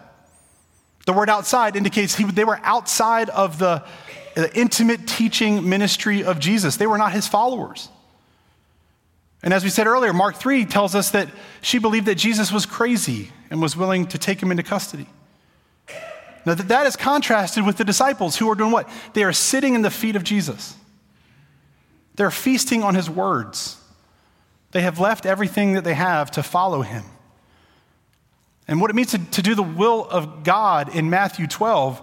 The 1.06 1.12
word 1.12 1.28
outside 1.28 1.76
indicates 1.76 2.14
he, 2.14 2.24
they 2.24 2.44
were 2.44 2.60
outside 2.62 3.30
of 3.30 3.58
the, 3.58 3.84
the 4.34 4.56
intimate 4.56 5.08
teaching 5.08 5.68
ministry 5.68 6.22
of 6.24 6.38
Jesus, 6.38 6.76
they 6.76 6.86
were 6.86 6.98
not 6.98 7.12
his 7.12 7.26
followers. 7.26 7.88
And 9.42 9.54
as 9.54 9.64
we 9.64 9.70
said 9.70 9.86
earlier, 9.86 10.12
Mark 10.12 10.36
3 10.36 10.66
tells 10.66 10.94
us 10.94 11.10
that 11.10 11.28
she 11.62 11.78
believed 11.78 12.06
that 12.06 12.16
Jesus 12.16 12.52
was 12.52 12.66
crazy 12.66 13.30
and 13.48 13.62
was 13.62 13.74
willing 13.74 14.06
to 14.08 14.18
take 14.18 14.42
him 14.42 14.50
into 14.50 14.62
custody. 14.62 15.06
Now, 16.46 16.54
that, 16.54 16.68
that 16.68 16.86
is 16.86 16.96
contrasted 16.96 17.66
with 17.66 17.76
the 17.76 17.84
disciples 17.84 18.36
who 18.36 18.50
are 18.50 18.54
doing 18.54 18.72
what? 18.72 18.88
They 19.14 19.24
are 19.24 19.32
sitting 19.32 19.74
in 19.74 19.82
the 19.82 19.90
feet 19.90 20.16
of 20.16 20.24
Jesus. 20.24 20.74
They're 22.14 22.30
feasting 22.30 22.82
on 22.82 22.94
his 22.94 23.08
words. 23.08 23.76
They 24.72 24.82
have 24.82 24.98
left 24.98 25.26
everything 25.26 25.74
that 25.74 25.84
they 25.84 25.94
have 25.94 26.30
to 26.32 26.42
follow 26.42 26.82
him. 26.82 27.04
And 28.68 28.80
what 28.80 28.90
it 28.90 28.94
means 28.94 29.10
to, 29.10 29.18
to 29.18 29.42
do 29.42 29.54
the 29.54 29.62
will 29.62 30.06
of 30.08 30.44
God 30.44 30.94
in 30.94 31.10
Matthew 31.10 31.46
12, 31.46 32.00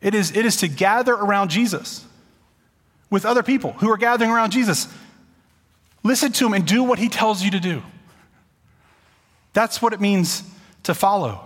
it 0.00 0.14
is, 0.14 0.36
it 0.36 0.46
is 0.46 0.58
to 0.58 0.68
gather 0.68 1.14
around 1.14 1.50
Jesus 1.50 2.04
with 3.10 3.24
other 3.24 3.42
people 3.42 3.72
who 3.72 3.90
are 3.90 3.96
gathering 3.96 4.30
around 4.30 4.50
Jesus 4.50 4.88
Listen 6.06 6.30
to 6.30 6.46
him 6.46 6.54
and 6.54 6.64
do 6.64 6.84
what 6.84 7.00
he 7.00 7.08
tells 7.08 7.42
you 7.42 7.50
to 7.50 7.58
do. 7.58 7.82
That's 9.54 9.82
what 9.82 9.92
it 9.92 10.00
means 10.00 10.44
to 10.84 10.94
follow. 10.94 11.45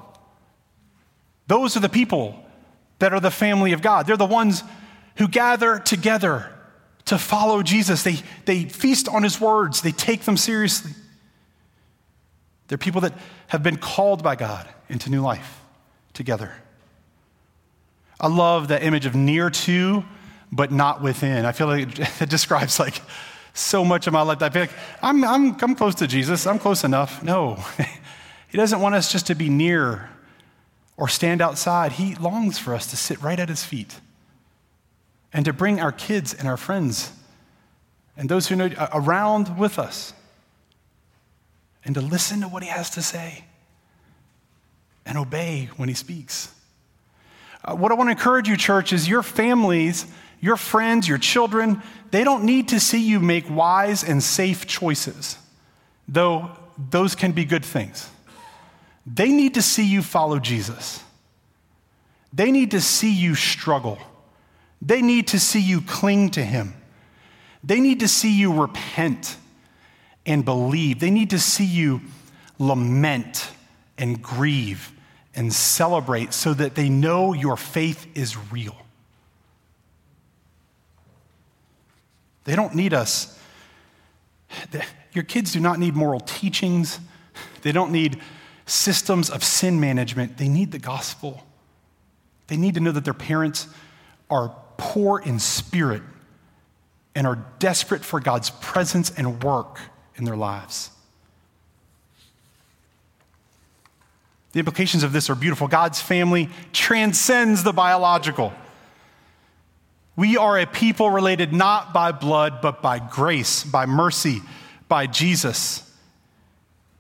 Those 1.51 1.77
are 1.77 1.81
the 1.81 1.89
people 1.89 2.41
that 3.01 3.13
are 3.13 3.19
the 3.19 3.33
family 3.33 3.73
of 3.73 3.83
God. 3.83 4.07
They're 4.07 4.17
the 4.17 4.25
ones 4.25 4.63
who 5.17 5.27
gather 5.27 5.81
together 5.81 6.49
to 7.07 7.19
follow 7.19 7.61
Jesus. 7.65 8.05
They, 8.05 8.19
they 8.45 8.67
feast 8.67 9.09
on 9.09 9.25
his 9.25 9.41
words, 9.41 9.81
they 9.81 9.91
take 9.91 10.21
them 10.21 10.37
seriously. 10.37 10.93
They're 12.69 12.79
people 12.79 13.01
that 13.01 13.15
have 13.49 13.65
been 13.65 13.79
called 13.79 14.23
by 14.23 14.37
God 14.37 14.69
into 14.89 15.11
new 15.11 15.23
life 15.23 15.61
together. 16.13 16.53
I 18.21 18.29
love 18.29 18.69
that 18.69 18.85
image 18.85 19.05
of 19.05 19.17
near 19.17 19.51
to, 19.51 20.05
but 20.53 20.71
not 20.71 21.03
within. 21.03 21.45
I 21.45 21.51
feel 21.51 21.67
like 21.67 21.99
it 21.99 22.29
describes 22.29 22.79
like 22.79 23.03
so 23.55 23.85
much 23.85 24.07
of 24.07 24.13
my 24.13 24.23
life. 24.23 24.41
I 24.41 24.51
feel 24.51 24.63
like 24.63 24.73
I'm, 25.03 25.25
I'm, 25.25 25.57
I'm 25.61 25.75
close 25.75 25.97
to 25.97 26.07
Jesus. 26.07 26.47
I'm 26.47 26.61
close 26.61 26.85
enough. 26.85 27.25
No, 27.25 27.57
he 28.51 28.57
doesn't 28.57 28.81
want 28.81 28.95
us 28.95 29.11
just 29.11 29.27
to 29.27 29.35
be 29.35 29.49
near 29.49 30.11
or 31.01 31.09
stand 31.09 31.41
outside. 31.43 31.93
He 31.93 32.15
longs 32.15 32.59
for 32.59 32.75
us 32.75 32.87
to 32.91 32.97
sit 32.97 33.21
right 33.21 33.41
at 33.41 33.49
his 33.49 33.65
feet 33.65 33.99
and 35.33 35.45
to 35.45 35.53
bring 35.53 35.81
our 35.81 35.91
kids 35.91 36.33
and 36.33 36.47
our 36.47 36.57
friends 36.57 37.11
and 38.17 38.29
those 38.29 38.47
who 38.47 38.55
know 38.55 38.71
around 38.93 39.59
with 39.59 39.79
us 39.79 40.13
and 41.85 41.95
to 41.97 42.01
listen 42.01 42.43
to 42.43 42.49
what 42.49 42.63
he 42.63 42.69
has 42.69 42.91
to 42.91 43.03
say 43.03 43.45
and 45.05 45.19
obey 45.19 45.71
when 45.77 45.89
he 45.89 45.95
speaks. 45.95 46.55
Uh, 47.65 47.75
what 47.75 47.91
I 47.91 47.97
want 47.97 48.09
to 48.09 48.13
encourage 48.13 48.49
you, 48.49 48.57
church, 48.57 48.93
is 48.93 49.09
your 49.09 49.23
families 49.23 50.07
your 50.41 50.57
friends, 50.57 51.07
your 51.07 51.19
children, 51.19 51.83
they 52.11 52.25
don't 52.25 52.45
need 52.45 52.69
to 52.69 52.81
see 52.81 53.01
you 53.01 53.21
make 53.21 53.49
wise 53.49 54.03
and 54.03 54.23
safe 54.23 54.67
choices, 54.67 55.37
though 56.09 56.51
those 56.91 57.15
can 57.15 57.33
be 57.33 57.45
good 57.45 57.65
things. 57.65 58.09
They 59.13 59.31
need 59.31 59.55
to 59.55 59.63
see 59.63 59.87
you 59.87 60.03
follow 60.03 60.39
Jesus. 60.39 61.03
They 62.33 62.53
need 62.53 62.71
to 62.73 62.81
see 62.81 63.13
you 63.13 63.35
struggle. 63.35 63.99
They 64.81 65.03
need 65.03 65.29
to 65.29 65.41
see 65.41 65.61
you 65.61 65.81
cling 65.81 66.31
to 66.31 66.45
Him. 66.45 66.75
They 67.65 67.81
need 67.81 68.01
to 68.01 68.09
see 68.09 68.39
you 68.39 68.53
repent 68.63 69.37
and 70.25 70.45
believe. 70.45 71.01
They 71.01 71.11
need 71.11 71.31
to 71.31 71.39
see 71.39 71.65
you 71.65 72.01
lament 72.59 73.51
and 73.99 74.23
grieve 74.23 74.93
and 75.35 75.53
celebrate 75.53 76.33
so 76.33 76.55
that 76.55 76.75
they 76.75 76.89
know 76.89 77.33
your 77.33 77.57
faith 77.57 78.07
is 78.15 78.37
real. 78.53 78.77
They 82.45 82.55
don't 82.55 82.75
need 82.75 82.95
us. 82.95 83.39
Your 85.13 85.25
kids 85.25 85.53
do 85.53 85.61
not 85.61 85.79
need 85.79 85.95
moral 85.97 86.21
teachings, 86.21 87.01
they 87.63 87.73
don't 87.73 87.91
need 87.91 88.21
systems 88.71 89.31
of 89.31 89.43
sin 89.43 89.81
management. 89.81 90.39
They 90.39 90.49
need 90.49 90.73
the 90.73 90.79
gospel. 90.79 91.45
They 92.47 92.57
need 92.57 92.75
to 92.75 92.81
know 92.81 92.93
that 92.93 93.05
their 93.05 93.15
parents 93.15 93.67
are 94.31 94.55
poor 94.77 95.21
in 95.21 95.39
spirit 95.39 96.03
and 97.15 97.27
are 97.27 97.45
desperate 97.59 98.05
for 98.05 98.21
God's 98.21 98.51
presence 98.51 99.11
and 99.11 99.43
work 99.43 99.81
in 100.17 100.25
their 100.25 100.37
lives. 100.37 100.91
The 104.53 104.59
implications 104.59 105.03
of 105.03 105.13
this 105.13 105.31
are 105.31 105.35
beautiful. 105.35 105.69
God's 105.69 106.01
family 106.01 106.49
transcends 106.73 107.63
the 107.63 107.73
biological. 107.73 108.53
We 110.17 110.37
are 110.37 110.59
a 110.59 110.67
people 110.67 111.11
related 111.11 111.53
not 111.53 111.93
by 111.93 112.13
blood, 112.13 112.61
but 112.61 112.83
by 112.83 112.99
grace, 112.99 113.65
by 113.65 113.87
mercy, 113.87 114.43
by 114.89 115.07
Jesus. 115.07 115.89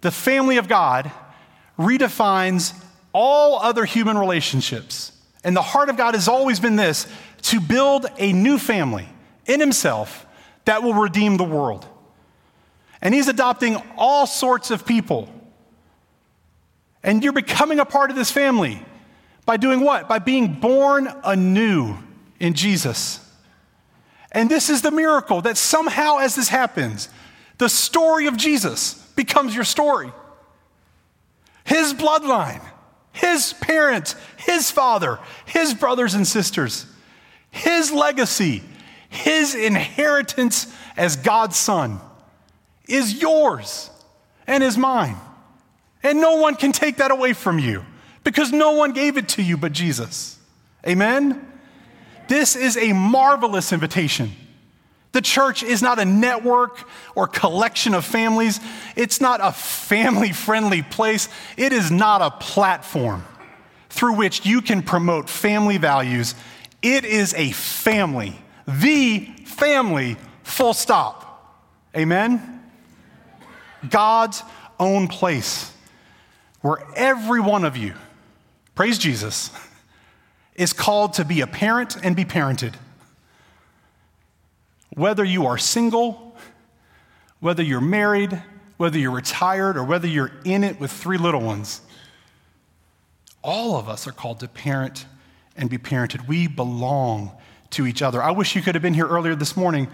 The 0.00 0.10
family 0.10 0.56
of 0.56 0.68
God 0.68 1.10
redefines 1.80 2.74
all 3.12 3.58
other 3.58 3.84
human 3.84 4.18
relationships. 4.18 5.12
And 5.42 5.56
the 5.56 5.62
heart 5.62 5.88
of 5.88 5.96
God 5.96 6.14
has 6.14 6.28
always 6.28 6.60
been 6.60 6.76
this 6.76 7.06
to 7.42 7.60
build 7.60 8.06
a 8.18 8.32
new 8.32 8.58
family 8.58 9.08
in 9.46 9.58
Himself 9.58 10.26
that 10.66 10.82
will 10.82 10.94
redeem 10.94 11.38
the 11.38 11.44
world. 11.44 11.86
And 13.00 13.14
He's 13.14 13.28
adopting 13.28 13.82
all 13.96 14.26
sorts 14.26 14.70
of 14.70 14.84
people. 14.84 15.28
And 17.02 17.24
you're 17.24 17.32
becoming 17.32 17.80
a 17.80 17.86
part 17.86 18.10
of 18.10 18.16
this 18.16 18.30
family 18.30 18.84
by 19.46 19.56
doing 19.56 19.80
what? 19.80 20.06
By 20.06 20.18
being 20.18 20.60
born 20.60 21.08
anew 21.24 21.96
in 22.38 22.52
Jesus. 22.52 23.26
And 24.32 24.50
this 24.50 24.68
is 24.68 24.82
the 24.82 24.90
miracle 24.90 25.40
that 25.40 25.56
somehow, 25.56 26.18
as 26.18 26.34
this 26.34 26.48
happens, 26.48 27.08
the 27.56 27.70
story 27.70 28.26
of 28.26 28.36
Jesus 28.36 28.94
becomes 29.16 29.54
your 29.54 29.64
story. 29.64 30.12
His 31.70 31.94
bloodline, 31.94 32.60
his 33.12 33.52
parents, 33.60 34.16
his 34.36 34.72
father, 34.72 35.20
his 35.46 35.72
brothers 35.72 36.14
and 36.14 36.26
sisters, 36.26 36.84
his 37.52 37.92
legacy, 37.92 38.64
his 39.08 39.54
inheritance 39.54 40.66
as 40.96 41.14
God's 41.14 41.56
son 41.56 42.00
is 42.88 43.22
yours 43.22 43.88
and 44.48 44.64
is 44.64 44.76
mine. 44.76 45.14
And 46.02 46.20
no 46.20 46.38
one 46.38 46.56
can 46.56 46.72
take 46.72 46.96
that 46.96 47.12
away 47.12 47.34
from 47.34 47.60
you 47.60 47.84
because 48.24 48.50
no 48.50 48.72
one 48.72 48.92
gave 48.92 49.16
it 49.16 49.28
to 49.28 49.42
you 49.42 49.56
but 49.56 49.70
Jesus. 49.70 50.40
Amen? 50.84 51.52
This 52.26 52.56
is 52.56 52.76
a 52.76 52.92
marvelous 52.92 53.72
invitation 53.72 54.32
The 55.12 55.20
church 55.20 55.62
is 55.62 55.82
not 55.82 55.98
a 55.98 56.04
network 56.04 56.88
or 57.14 57.26
collection 57.26 57.94
of 57.94 58.04
families. 58.04 58.60
It's 58.94 59.20
not 59.20 59.40
a 59.42 59.52
family 59.52 60.32
friendly 60.32 60.82
place. 60.82 61.28
It 61.56 61.72
is 61.72 61.90
not 61.90 62.22
a 62.22 62.30
platform 62.30 63.24
through 63.88 64.14
which 64.14 64.46
you 64.46 64.62
can 64.62 64.82
promote 64.82 65.28
family 65.28 65.78
values. 65.78 66.36
It 66.80 67.04
is 67.04 67.34
a 67.34 67.50
family, 67.50 68.40
the 68.66 69.26
family, 69.44 70.16
full 70.44 70.74
stop. 70.74 71.26
Amen? 71.96 72.62
God's 73.88 74.42
own 74.78 75.08
place 75.08 75.72
where 76.60 76.78
every 76.94 77.40
one 77.40 77.64
of 77.64 77.76
you, 77.76 77.94
praise 78.74 78.96
Jesus, 78.96 79.50
is 80.54 80.72
called 80.72 81.14
to 81.14 81.24
be 81.24 81.40
a 81.40 81.46
parent 81.46 81.96
and 82.02 82.14
be 82.14 82.24
parented. 82.24 82.74
Whether 84.90 85.24
you 85.24 85.46
are 85.46 85.58
single, 85.58 86.36
whether 87.40 87.62
you're 87.62 87.80
married, 87.80 88.42
whether 88.76 88.98
you're 88.98 89.10
retired, 89.10 89.76
or 89.76 89.84
whether 89.84 90.06
you're 90.06 90.32
in 90.44 90.64
it 90.64 90.80
with 90.80 90.90
three 90.90 91.18
little 91.18 91.40
ones, 91.40 91.80
all 93.42 93.76
of 93.76 93.88
us 93.88 94.06
are 94.06 94.12
called 94.12 94.40
to 94.40 94.48
parent 94.48 95.06
and 95.56 95.70
be 95.70 95.78
parented. 95.78 96.26
We 96.26 96.46
belong 96.46 97.32
to 97.70 97.86
each 97.86 98.02
other. 98.02 98.22
I 98.22 98.32
wish 98.32 98.56
you 98.56 98.62
could 98.62 98.74
have 98.74 98.82
been 98.82 98.94
here 98.94 99.06
earlier 99.06 99.34
this 99.34 99.56
morning 99.56 99.88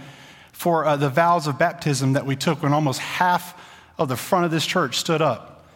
for 0.53 0.85
uh, 0.87 0.97
the 0.97 1.11
vows 1.11 1.47
of 1.47 1.59
baptism 1.59 2.15
that 2.15 2.25
we 2.25 2.35
took 2.35 2.63
when 2.63 2.73
almost 2.73 3.01
half 3.01 3.61
of 3.99 4.09
the 4.09 4.17
front 4.17 4.45
of 4.45 4.51
this 4.51 4.65
church 4.65 4.97
stood 4.97 5.21
up 5.21 5.67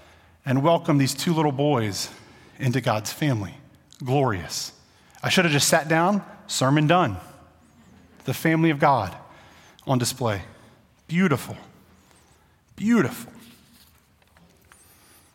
and 0.44 0.62
welcomed 0.62 1.00
these 1.00 1.14
two 1.14 1.35
little 1.35 1.52
boys 1.52 2.09
into 2.59 2.80
God's 2.80 3.12
family. 3.12 3.54
Glorious. 4.02 4.72
I 5.22 5.28
should 5.28 5.44
have 5.44 5.52
just 5.52 5.68
sat 5.68 5.88
down, 5.88 6.24
sermon 6.46 6.87
done. 6.87 7.18
The 8.30 8.34
family 8.34 8.70
of 8.70 8.78
God 8.78 9.12
on 9.88 9.98
display. 9.98 10.42
Beautiful. 11.08 11.56
Beautiful. 12.76 13.32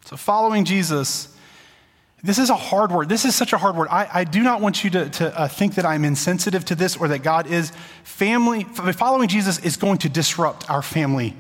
So, 0.05 0.15
following 0.15 0.63
Jesus 0.63 1.36
this 2.23 2.39
is 2.39 2.49
a 2.49 2.55
hard 2.55 2.93
word. 2.93 3.10
This 3.10 3.25
is 3.25 3.36
such 3.36 3.51
a 3.51 3.58
hard 3.58 3.75
word. 3.75 3.89
I, 3.91 4.08
I 4.13 4.23
do 4.23 4.41
not 4.43 4.62
want 4.62 4.86
you 4.86 4.89
to, 4.91 5.10
to 5.10 5.38
uh, 5.38 5.49
think 5.49 5.75
that 5.75 5.86
I'm 5.86 6.05
insensitive 6.05 6.63
to 6.65 6.75
this 6.75 6.95
or 6.95 7.10
that 7.10 7.19
God 7.19 7.47
is. 7.47 7.73
Family, 8.05 8.63
following 8.63 9.27
Jesus 9.27 9.60
is 9.60 9.75
going 9.75 9.97
to 9.97 10.08
disrupt 10.10 10.69
our 10.69 10.81
family 10.81 11.36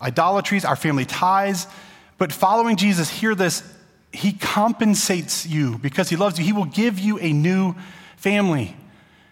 idolatries, 0.00 0.64
our 0.64 0.76
family 0.76 1.04
ties. 1.04 1.66
But 2.16 2.32
following 2.32 2.78
Jesus, 2.78 3.10
hear 3.10 3.34
this, 3.34 3.62
he 4.12 4.32
compensates 4.32 5.44
you 5.44 5.76
because 5.76 6.08
he 6.08 6.16
loves 6.16 6.38
you. 6.38 6.44
He 6.46 6.54
will 6.54 6.64
give 6.64 6.98
you 6.98 7.18
a 7.18 7.34
new 7.34 7.74
family. 8.16 8.74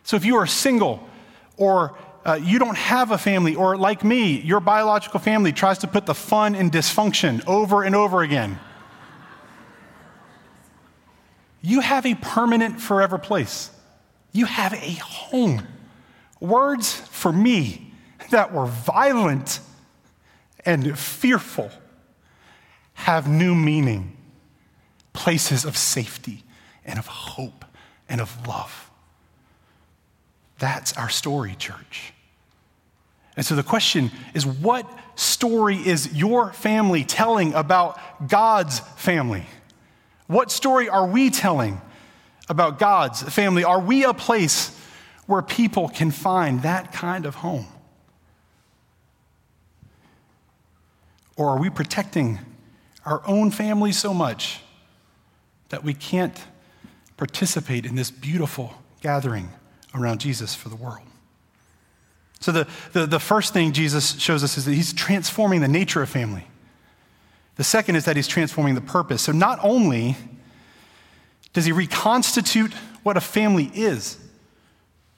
So 0.03 0.16
if 0.16 0.27
you 0.27 0.37
are 0.37 0.46
single 0.46 1.09
or 1.57 1.97
uh, 2.25 2.38
you 2.43 2.59
don't 2.59 2.77
have 2.77 3.11
a 3.11 3.19
family, 3.19 3.55
or 3.55 3.77
like 3.77 4.03
me, 4.03 4.40
your 4.40 4.61
biological 4.61 5.21
family 5.21 5.53
tries 5.53 5.79
to 5.79 5.87
put 5.87 6.07
the 6.07 6.14
fun 6.14 6.55
in 6.55 6.71
dysfunction 6.71 7.47
over 7.47 7.83
and 7.83 7.95
over 7.95 8.23
again 8.23 8.59
you 11.64 11.81
have 11.81 12.05
a 12.05 12.14
permanent, 12.14 12.79
forever 12.79 13.17
place. 13.17 13.71
You 14.33 14.45
have 14.45 14.75
a 14.75 14.93
home. 15.03 15.67
Words 16.38 16.95
for 16.95 17.33
me 17.33 17.95
that 18.31 18.53
were 18.53 18.67
violent 18.67 19.61
and 20.67 20.99
fearful 20.99 21.71
have 22.93 23.27
new 23.27 23.55
meaning. 23.55 24.14
Places 25.14 25.64
of 25.64 25.75
safety 25.75 26.45
and 26.85 26.99
of 26.99 27.07
hope 27.07 27.64
and 28.11 28.21
of 28.21 28.47
love. 28.47 28.90
That's 30.59 30.93
our 30.95 31.09
story, 31.09 31.57
church. 31.59 32.12
And 33.37 33.45
so 33.45 33.57
the 33.57 33.62
question 33.62 34.11
is 34.33 34.47
what 34.47 34.88
story 35.17 35.77
is 35.77 36.12
your 36.14 36.53
family 36.53 37.05
telling 37.05 37.55
about 37.55 37.99
God's 38.29 38.79
family? 38.97 39.47
What 40.27 40.51
story 40.51 40.88
are 40.88 41.07
we 41.07 41.31
telling 41.31 41.81
about 42.49 42.79
God's 42.79 43.23
family? 43.23 43.64
Are 43.64 43.81
we 43.81 44.05
a 44.05 44.14
place 44.14 44.79
where 45.27 45.43
people 45.43 45.88
can 45.88 46.11
find 46.11 46.62
that 46.62 46.93
kind 46.93 47.27
of 47.27 47.37
home? 47.37 47.67
Or 51.37 51.49
are 51.49 51.59
we 51.59 51.71
protecting 51.71 52.38
our 53.05 53.23
own 53.27 53.51
family 53.51 53.93
so 53.93 54.14
much 54.14 54.61
that 55.71 55.83
we 55.83 55.93
can't 55.93 56.38
participate 57.17 57.85
in 57.85 57.97
this 57.97 58.11
beautiful 58.11 58.75
gathering 59.01 59.51
around 59.95 60.21
Jesus 60.21 60.55
for 60.55 60.69
the 60.69 60.77
world? 60.77 61.07
So, 62.41 62.53
the, 62.53 62.67
the, 62.93 63.07
the 63.07 63.21
first 63.21 63.53
thing 63.53 63.73
Jesus 63.73 64.19
shows 64.21 64.45
us 64.45 64.59
is 64.59 64.65
that 64.67 64.75
he's 64.75 64.93
transforming 64.93 65.61
the 65.61 65.69
nature 65.69 66.03
of 66.03 66.09
family. 66.09 66.47
The 67.57 67.65
second 67.65 67.97
is 67.97 68.05
that 68.07 68.17
he's 68.17 68.29
transforming 68.29 68.75
the 68.75 68.81
purpose. 68.81 69.23
So 69.23 69.33
not 69.33 69.59
only 69.63 70.17
does 71.53 71.65
he 71.65 71.73
reconstitute 71.73 72.73
what 73.03 73.17
a 73.17 73.21
family 73.21 73.71
is, 73.75 74.19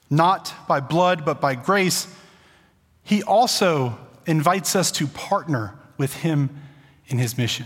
not 0.09 0.53
by 0.67 0.79
blood, 0.79 1.25
but 1.25 1.41
by 1.41 1.55
grace, 1.55 2.07
he 3.03 3.23
also 3.23 3.97
invites 4.25 4.75
us 4.75 4.91
to 4.91 5.07
partner 5.07 5.73
with 5.97 6.13
him 6.13 6.61
in 7.07 7.17
his 7.17 7.37
mission. 7.37 7.65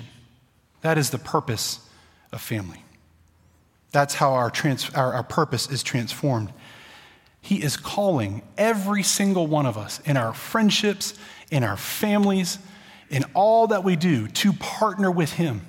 That 0.81 0.97
is 0.97 1.09
the 1.09 1.17
purpose 1.17 1.79
of 2.31 2.41
family. 2.41 2.83
That's 3.91 4.15
how 4.15 4.33
our, 4.33 4.49
trans- 4.49 4.89
our, 4.91 5.13
our 5.13 5.23
purpose 5.23 5.69
is 5.69 5.83
transformed. 5.83 6.53
He 7.41 7.61
is 7.61 7.75
calling 7.75 8.43
every 8.57 9.03
single 9.03 9.47
one 9.47 9.65
of 9.65 9.77
us 9.77 9.99
in 10.05 10.15
our 10.15 10.33
friendships, 10.33 11.15
in 11.49 11.63
our 11.63 11.77
families, 11.77 12.59
in 13.09 13.25
all 13.33 13.67
that 13.67 13.83
we 13.83 13.95
do 13.95 14.27
to 14.27 14.53
partner 14.53 15.11
with 15.11 15.33
Him 15.33 15.61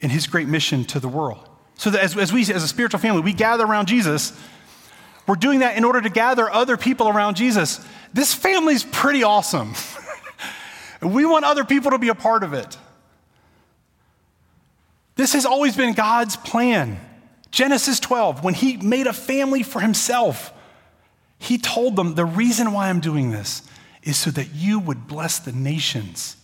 in 0.00 0.10
His 0.10 0.26
great 0.26 0.48
mission 0.48 0.84
to 0.86 1.00
the 1.00 1.08
world. 1.08 1.48
So 1.76 1.90
that 1.90 2.02
as, 2.02 2.16
as 2.16 2.32
we, 2.32 2.40
as 2.42 2.62
a 2.62 2.68
spiritual 2.68 3.00
family, 3.00 3.20
we 3.22 3.32
gather 3.32 3.64
around 3.64 3.86
Jesus, 3.86 4.32
we're 5.26 5.36
doing 5.36 5.60
that 5.60 5.76
in 5.76 5.84
order 5.84 6.00
to 6.00 6.10
gather 6.10 6.50
other 6.50 6.76
people 6.76 7.08
around 7.08 7.36
Jesus. 7.36 7.84
This 8.12 8.34
family's 8.34 8.84
pretty 8.84 9.22
awesome. 9.22 9.74
we 11.02 11.24
want 11.26 11.44
other 11.44 11.64
people 11.64 11.90
to 11.92 11.98
be 11.98 12.08
a 12.08 12.14
part 12.14 12.42
of 12.42 12.52
it. 12.52 12.76
This 15.16 15.32
has 15.34 15.46
always 15.46 15.76
been 15.76 15.94
God's 15.94 16.36
plan. 16.36 16.98
Genesis 17.54 18.00
12, 18.00 18.42
when 18.42 18.52
He 18.52 18.78
made 18.78 19.06
a 19.06 19.12
family 19.12 19.62
for 19.62 19.80
Himself, 19.80 20.52
He 21.38 21.56
told 21.56 21.94
them, 21.94 22.16
The 22.16 22.24
reason 22.24 22.72
why 22.72 22.88
I'm 22.88 22.98
doing 22.98 23.30
this 23.30 23.62
is 24.02 24.16
so 24.16 24.32
that 24.32 24.52
you 24.52 24.80
would 24.80 25.06
bless 25.06 25.38
the 25.38 25.52
nations. 25.52 26.36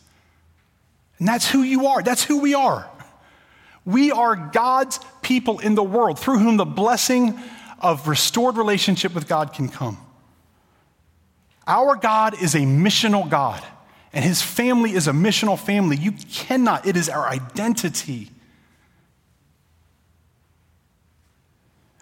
And 1.19 1.27
that's 1.27 1.51
who 1.51 1.63
you 1.63 1.89
are. 1.89 2.01
That's 2.01 2.23
who 2.23 2.41
we 2.41 2.55
are. 2.55 2.89
We 3.85 4.13
are 4.13 4.37
God's 4.37 5.01
people 5.21 5.59
in 5.59 5.75
the 5.75 5.83
world 5.83 6.17
through 6.17 6.39
whom 6.39 6.59
the 6.59 6.65
blessing 6.65 7.37
of 7.81 8.07
restored 8.07 8.57
relationship 8.57 9.13
with 9.13 9.27
God 9.27 9.53
can 9.53 9.69
come. 9.69 9.99
Our 11.67 11.97
God 11.97 12.41
is 12.41 12.55
a 12.55 12.61
missional 12.61 13.29
God, 13.29 13.65
and 14.13 14.25
his 14.25 14.43
family 14.43 14.93
is 14.93 15.09
a 15.09 15.13
missional 15.13 15.59
family. 15.59 15.97
You 15.97 16.13
cannot, 16.13 16.87
it 16.87 16.97
is 16.97 17.09
our 17.09 17.29
identity. 17.29 18.31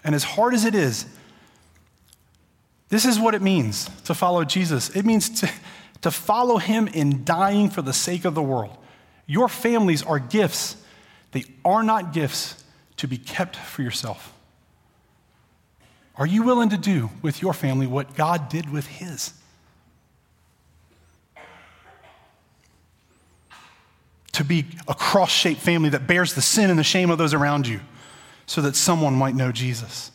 And 0.09 0.15
as 0.15 0.25
hard 0.25 0.55
as 0.55 0.65
it 0.65 0.75
is, 0.75 1.05
this 2.89 3.05
is 3.05 3.21
what 3.21 3.35
it 3.35 3.43
means 3.43 3.91
to 4.05 4.15
follow 4.15 4.43
Jesus 4.43 4.89
it 4.97 5.05
means 5.05 5.29
to, 5.41 5.51
to 6.01 6.11
follow 6.11 6.57
him 6.57 6.89
in 6.89 7.27
dying 7.27 7.69
for 7.69 7.83
the 7.83 7.93
sake 7.93 8.25
of 8.25 8.35
the 8.35 8.43
world. 8.43 8.75
Your 9.27 9.51
families 9.51 10.03
are 10.03 10.19
gifts, 10.19 10.79
they 11.33 11.45
are 11.63 11.83
not 11.83 12.15
gifts 12.15 12.65
to 12.97 13.07
be 13.07 13.19
kept 13.19 13.55
for 13.55 13.83
yourself. 13.83 14.33
Are 16.17 16.27
you 16.27 16.43
willing 16.43 16.71
to 16.71 16.79
do 16.79 17.11
with 17.21 17.43
your 17.43 17.53
family 17.53 17.87
what 17.87 18.15
God 18.15 18.49
did 18.49 18.73
with 18.73 18.87
his? 18.87 19.35
To 24.33 24.43
be 24.43 24.65
a 24.89 24.95
cross 24.95 25.31
shaped 25.31 25.61
family 25.61 25.91
that 25.91 26.07
bears 26.07 26.33
the 26.33 26.41
sin 26.41 26.71
and 26.71 26.79
the 26.79 26.83
shame 26.83 27.11
of 27.11 27.19
those 27.19 27.35
around 27.35 27.67
you 27.67 27.81
so 28.49 28.63
that 28.63 28.75
someone 28.75 29.15
might 29.15 29.35
know 29.35 29.53
Jesus. 29.53 30.11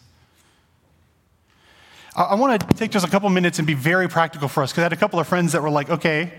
I 2.15 2.35
want 2.35 2.59
to 2.59 2.75
take 2.75 2.91
just 2.91 3.07
a 3.07 3.09
couple 3.09 3.29
minutes 3.29 3.59
and 3.59 3.67
be 3.67 3.75
very 3.75 4.09
practical 4.09 4.47
for 4.47 4.63
us 4.63 4.71
because 4.71 4.81
I 4.81 4.85
had 4.85 4.93
a 4.93 4.97
couple 4.97 5.19
of 5.19 5.27
friends 5.27 5.51
that 5.51 5.61
were 5.61 5.69
like, 5.69 5.89
okay, 5.89 6.33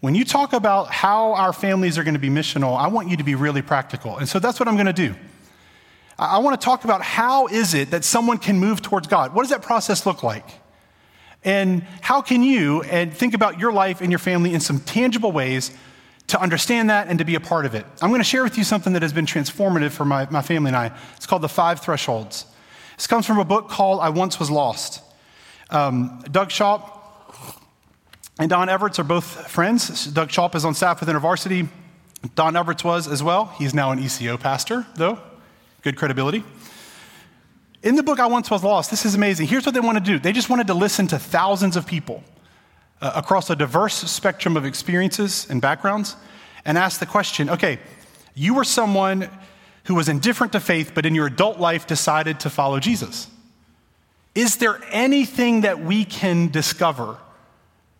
when 0.00 0.14
you 0.14 0.24
talk 0.24 0.52
about 0.52 0.90
how 0.90 1.34
our 1.34 1.52
families 1.52 1.98
are 1.98 2.04
going 2.04 2.14
to 2.14 2.20
be 2.20 2.30
missional, 2.30 2.78
I 2.78 2.86
want 2.86 3.08
you 3.08 3.16
to 3.16 3.24
be 3.24 3.34
really 3.34 3.62
practical. 3.62 4.16
And 4.16 4.28
so 4.28 4.38
that's 4.38 4.58
what 4.60 4.68
I'm 4.68 4.76
going 4.76 4.86
to 4.86 4.92
do. 4.92 5.14
I 6.18 6.38
want 6.38 6.58
to 6.60 6.64
talk 6.64 6.84
about 6.84 7.02
how 7.02 7.48
is 7.48 7.74
it 7.74 7.90
that 7.90 8.04
someone 8.04 8.38
can 8.38 8.58
move 8.58 8.80
towards 8.80 9.08
God? 9.08 9.34
What 9.34 9.42
does 9.42 9.50
that 9.50 9.62
process 9.62 10.06
look 10.06 10.22
like? 10.22 10.46
And 11.42 11.82
how 12.00 12.22
can 12.22 12.42
you 12.42 12.82
and 12.82 13.12
think 13.12 13.34
about 13.34 13.58
your 13.58 13.72
life 13.72 14.00
and 14.00 14.10
your 14.12 14.18
family 14.18 14.54
in 14.54 14.60
some 14.60 14.78
tangible 14.80 15.32
ways 15.32 15.72
to 16.30 16.40
understand 16.40 16.90
that 16.90 17.08
and 17.08 17.18
to 17.18 17.24
be 17.24 17.34
a 17.34 17.40
part 17.40 17.66
of 17.66 17.74
it? 17.74 17.84
I'm 18.02 18.10
going 18.10 18.20
to 18.20 18.24
share 18.24 18.42
with 18.42 18.58
you 18.58 18.64
something 18.64 18.92
that 18.94 19.02
has 19.02 19.12
been 19.12 19.26
transformative 19.26 19.90
for 19.90 20.04
my, 20.04 20.28
my 20.30 20.42
family 20.42 20.68
and 20.68 20.76
I. 20.76 20.96
It's 21.16 21.26
called 21.26 21.42
The 21.42 21.48
Five 21.48 21.80
Thresholds. 21.80 22.46
This 22.96 23.06
comes 23.06 23.26
from 23.26 23.38
a 23.38 23.44
book 23.44 23.68
called 23.68 24.00
I 24.00 24.10
Once 24.10 24.38
Was 24.38 24.50
Lost. 24.50 25.02
Um, 25.70 26.22
Doug 26.30 26.48
Schaupp, 26.50 26.96
and 28.38 28.48
Don 28.48 28.68
Everts 28.68 28.98
are 28.98 29.04
both 29.04 29.50
friends. 29.50 30.06
Doug 30.06 30.30
Schaupp 30.30 30.54
is 30.54 30.64
on 30.64 30.74
staff 30.74 31.00
with 31.00 31.08
InterVarsity. 31.08 31.68
Don 32.34 32.56
Everts 32.56 32.82
was 32.82 33.06
as 33.06 33.22
well. 33.22 33.46
He's 33.58 33.74
now 33.74 33.90
an 33.90 33.98
ECO 33.98 34.36
pastor, 34.36 34.86
though. 34.96 35.18
Good 35.82 35.96
credibility. 35.96 36.44
In 37.82 37.96
the 37.96 38.02
book 38.02 38.20
I 38.20 38.26
Once 38.26 38.50
Was 38.50 38.62
Lost, 38.62 38.90
this 38.90 39.06
is 39.06 39.14
amazing. 39.14 39.46
Here's 39.46 39.64
what 39.64 39.74
they 39.74 39.80
want 39.80 39.98
to 39.98 40.04
do 40.04 40.18
they 40.18 40.32
just 40.32 40.50
wanted 40.50 40.66
to 40.66 40.74
listen 40.74 41.06
to 41.08 41.18
thousands 41.18 41.76
of 41.76 41.86
people 41.86 42.22
uh, 43.00 43.12
across 43.14 43.50
a 43.50 43.56
diverse 43.56 43.94
spectrum 43.94 44.56
of 44.56 44.64
experiences 44.64 45.46
and 45.48 45.60
backgrounds 45.60 46.16
and 46.64 46.76
ask 46.76 47.00
the 47.00 47.06
question 47.06 47.48
okay, 47.50 47.78
you 48.34 48.54
were 48.54 48.64
someone 48.64 49.28
who 49.84 49.94
was 49.94 50.08
indifferent 50.08 50.52
to 50.52 50.60
faith, 50.60 50.92
but 50.94 51.06
in 51.06 51.14
your 51.14 51.26
adult 51.26 51.58
life 51.58 51.86
decided 51.86 52.40
to 52.40 52.50
follow 52.50 52.78
Jesus. 52.78 53.28
Is 54.34 54.58
there 54.58 54.80
anything 54.90 55.62
that 55.62 55.80
we 55.80 56.04
can 56.04 56.48
discover 56.48 57.16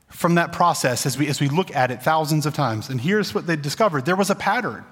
from 0.09 0.37
that 0.37 0.53
process 0.53 1.07
as 1.07 1.19
we, 1.19 1.27
as 1.27 1.41
we 1.41 1.49
look 1.49 1.75
at 1.75 1.91
it 1.91 2.03
thousands 2.03 2.47
of 2.47 2.55
times? 2.55 2.89
And 2.89 3.01
here's 3.01 3.35
what 3.35 3.47
they 3.47 3.57
discovered 3.57 4.05
there 4.05 4.17
was 4.17 4.31
a 4.31 4.35
pattern. 4.35 4.85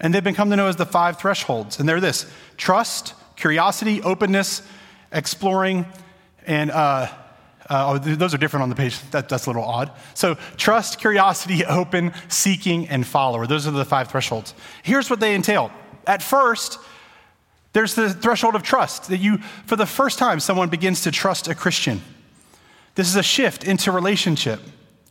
And 0.00 0.12
they've 0.12 0.24
been 0.24 0.34
come 0.34 0.50
to 0.50 0.56
know 0.56 0.66
as 0.66 0.76
the 0.76 0.86
five 0.86 1.18
thresholds. 1.18 1.78
And 1.78 1.88
they're 1.88 2.00
this 2.00 2.26
trust, 2.56 3.14
curiosity, 3.36 4.02
openness, 4.02 4.62
exploring, 5.12 5.86
and 6.44 6.72
uh, 6.72 7.06
uh, 7.72 7.92
oh, 7.92 7.98
those 7.98 8.34
are 8.34 8.38
different 8.38 8.62
on 8.64 8.68
the 8.68 8.74
page. 8.74 9.00
That, 9.12 9.30
that's 9.30 9.46
a 9.46 9.48
little 9.48 9.64
odd. 9.64 9.90
So, 10.12 10.34
trust, 10.58 11.00
curiosity, 11.00 11.64
open, 11.64 12.12
seeking, 12.28 12.86
and 12.88 13.06
follower. 13.06 13.46
Those 13.46 13.66
are 13.66 13.70
the 13.70 13.86
five 13.86 14.10
thresholds. 14.10 14.52
Here's 14.82 15.08
what 15.08 15.20
they 15.20 15.34
entail. 15.34 15.70
At 16.06 16.22
first, 16.22 16.78
there's 17.72 17.94
the 17.94 18.12
threshold 18.12 18.56
of 18.56 18.62
trust 18.62 19.08
that 19.08 19.16
you, 19.16 19.38
for 19.64 19.76
the 19.76 19.86
first 19.86 20.18
time, 20.18 20.38
someone 20.38 20.68
begins 20.68 21.00
to 21.04 21.10
trust 21.10 21.48
a 21.48 21.54
Christian. 21.54 22.02
This 22.94 23.08
is 23.08 23.16
a 23.16 23.22
shift 23.22 23.64
into 23.64 23.90
relationship. 23.90 24.60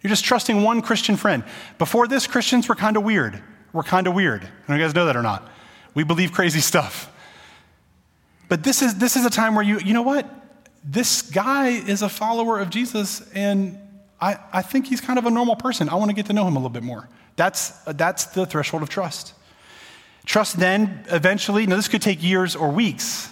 You're 0.04 0.10
just 0.10 0.24
trusting 0.24 0.62
one 0.62 0.84
Christian 0.84 1.16
friend. 1.16 1.44
Before 1.80 2.08
this, 2.08 2.28
Christians 2.28 2.70
were 2.70 2.76
kind 2.76 2.96
of 2.96 3.02
weird. 3.02 3.42
We're 3.74 3.82
kind 3.82 4.06
of 4.06 4.14
weird. 4.14 4.48
I 4.68 4.76
you 4.76 4.80
guys 4.80 4.94
know 4.94 5.08
that 5.08 5.18
or 5.18 5.24
not. 5.24 5.50
We 5.96 6.04
believe 6.04 6.32
crazy 6.32 6.60
stuff. 6.60 7.12
But 8.50 8.64
this 8.64 8.84
is, 8.84 9.00
this 9.00 9.16
is 9.16 9.26
a 9.26 9.32
time 9.32 9.56
where 9.56 9.66
you, 9.66 9.80
you 9.80 9.96
know 9.96 10.04
what? 10.04 10.30
This 10.84 11.22
guy 11.22 11.70
is 11.70 12.02
a 12.02 12.10
follower 12.10 12.60
of 12.60 12.70
Jesus, 12.70 13.22
and 13.34 13.78
I, 14.20 14.38
I 14.52 14.62
think 14.62 14.88
he's 14.88 15.02
kind 15.02 15.20
of 15.20 15.26
a 15.26 15.30
normal 15.30 15.56
person. 15.56 15.90
I 15.90 15.96
want 15.96 16.10
to 16.10 16.16
get 16.16 16.26
to 16.28 16.34
know 16.34 16.48
him 16.48 16.56
a 16.56 16.60
little 16.60 16.70
bit 16.70 16.84
more. 16.84 17.08
That's, 17.36 17.70
that's 17.86 18.26
the 18.26 18.46
threshold 18.46 18.84
of 18.84 18.90
trust. 18.90 19.34
Trust 20.26 20.58
then 20.60 21.04
eventually, 21.10 21.66
now 21.66 21.76
this 21.76 21.88
could 21.88 22.02
take 22.02 22.24
years 22.24 22.56
or 22.56 22.70
weeks, 22.70 23.32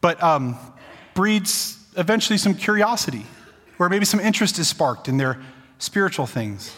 but 0.00 0.22
um, 0.22 0.56
breeds 1.14 1.78
eventually 1.96 2.38
some 2.38 2.54
curiosity, 2.54 3.26
where 3.76 3.88
maybe 3.88 4.04
some 4.04 4.20
interest 4.20 4.58
is 4.58 4.68
sparked 4.68 5.08
in 5.08 5.16
their 5.16 5.40
spiritual 5.78 6.26
things. 6.26 6.74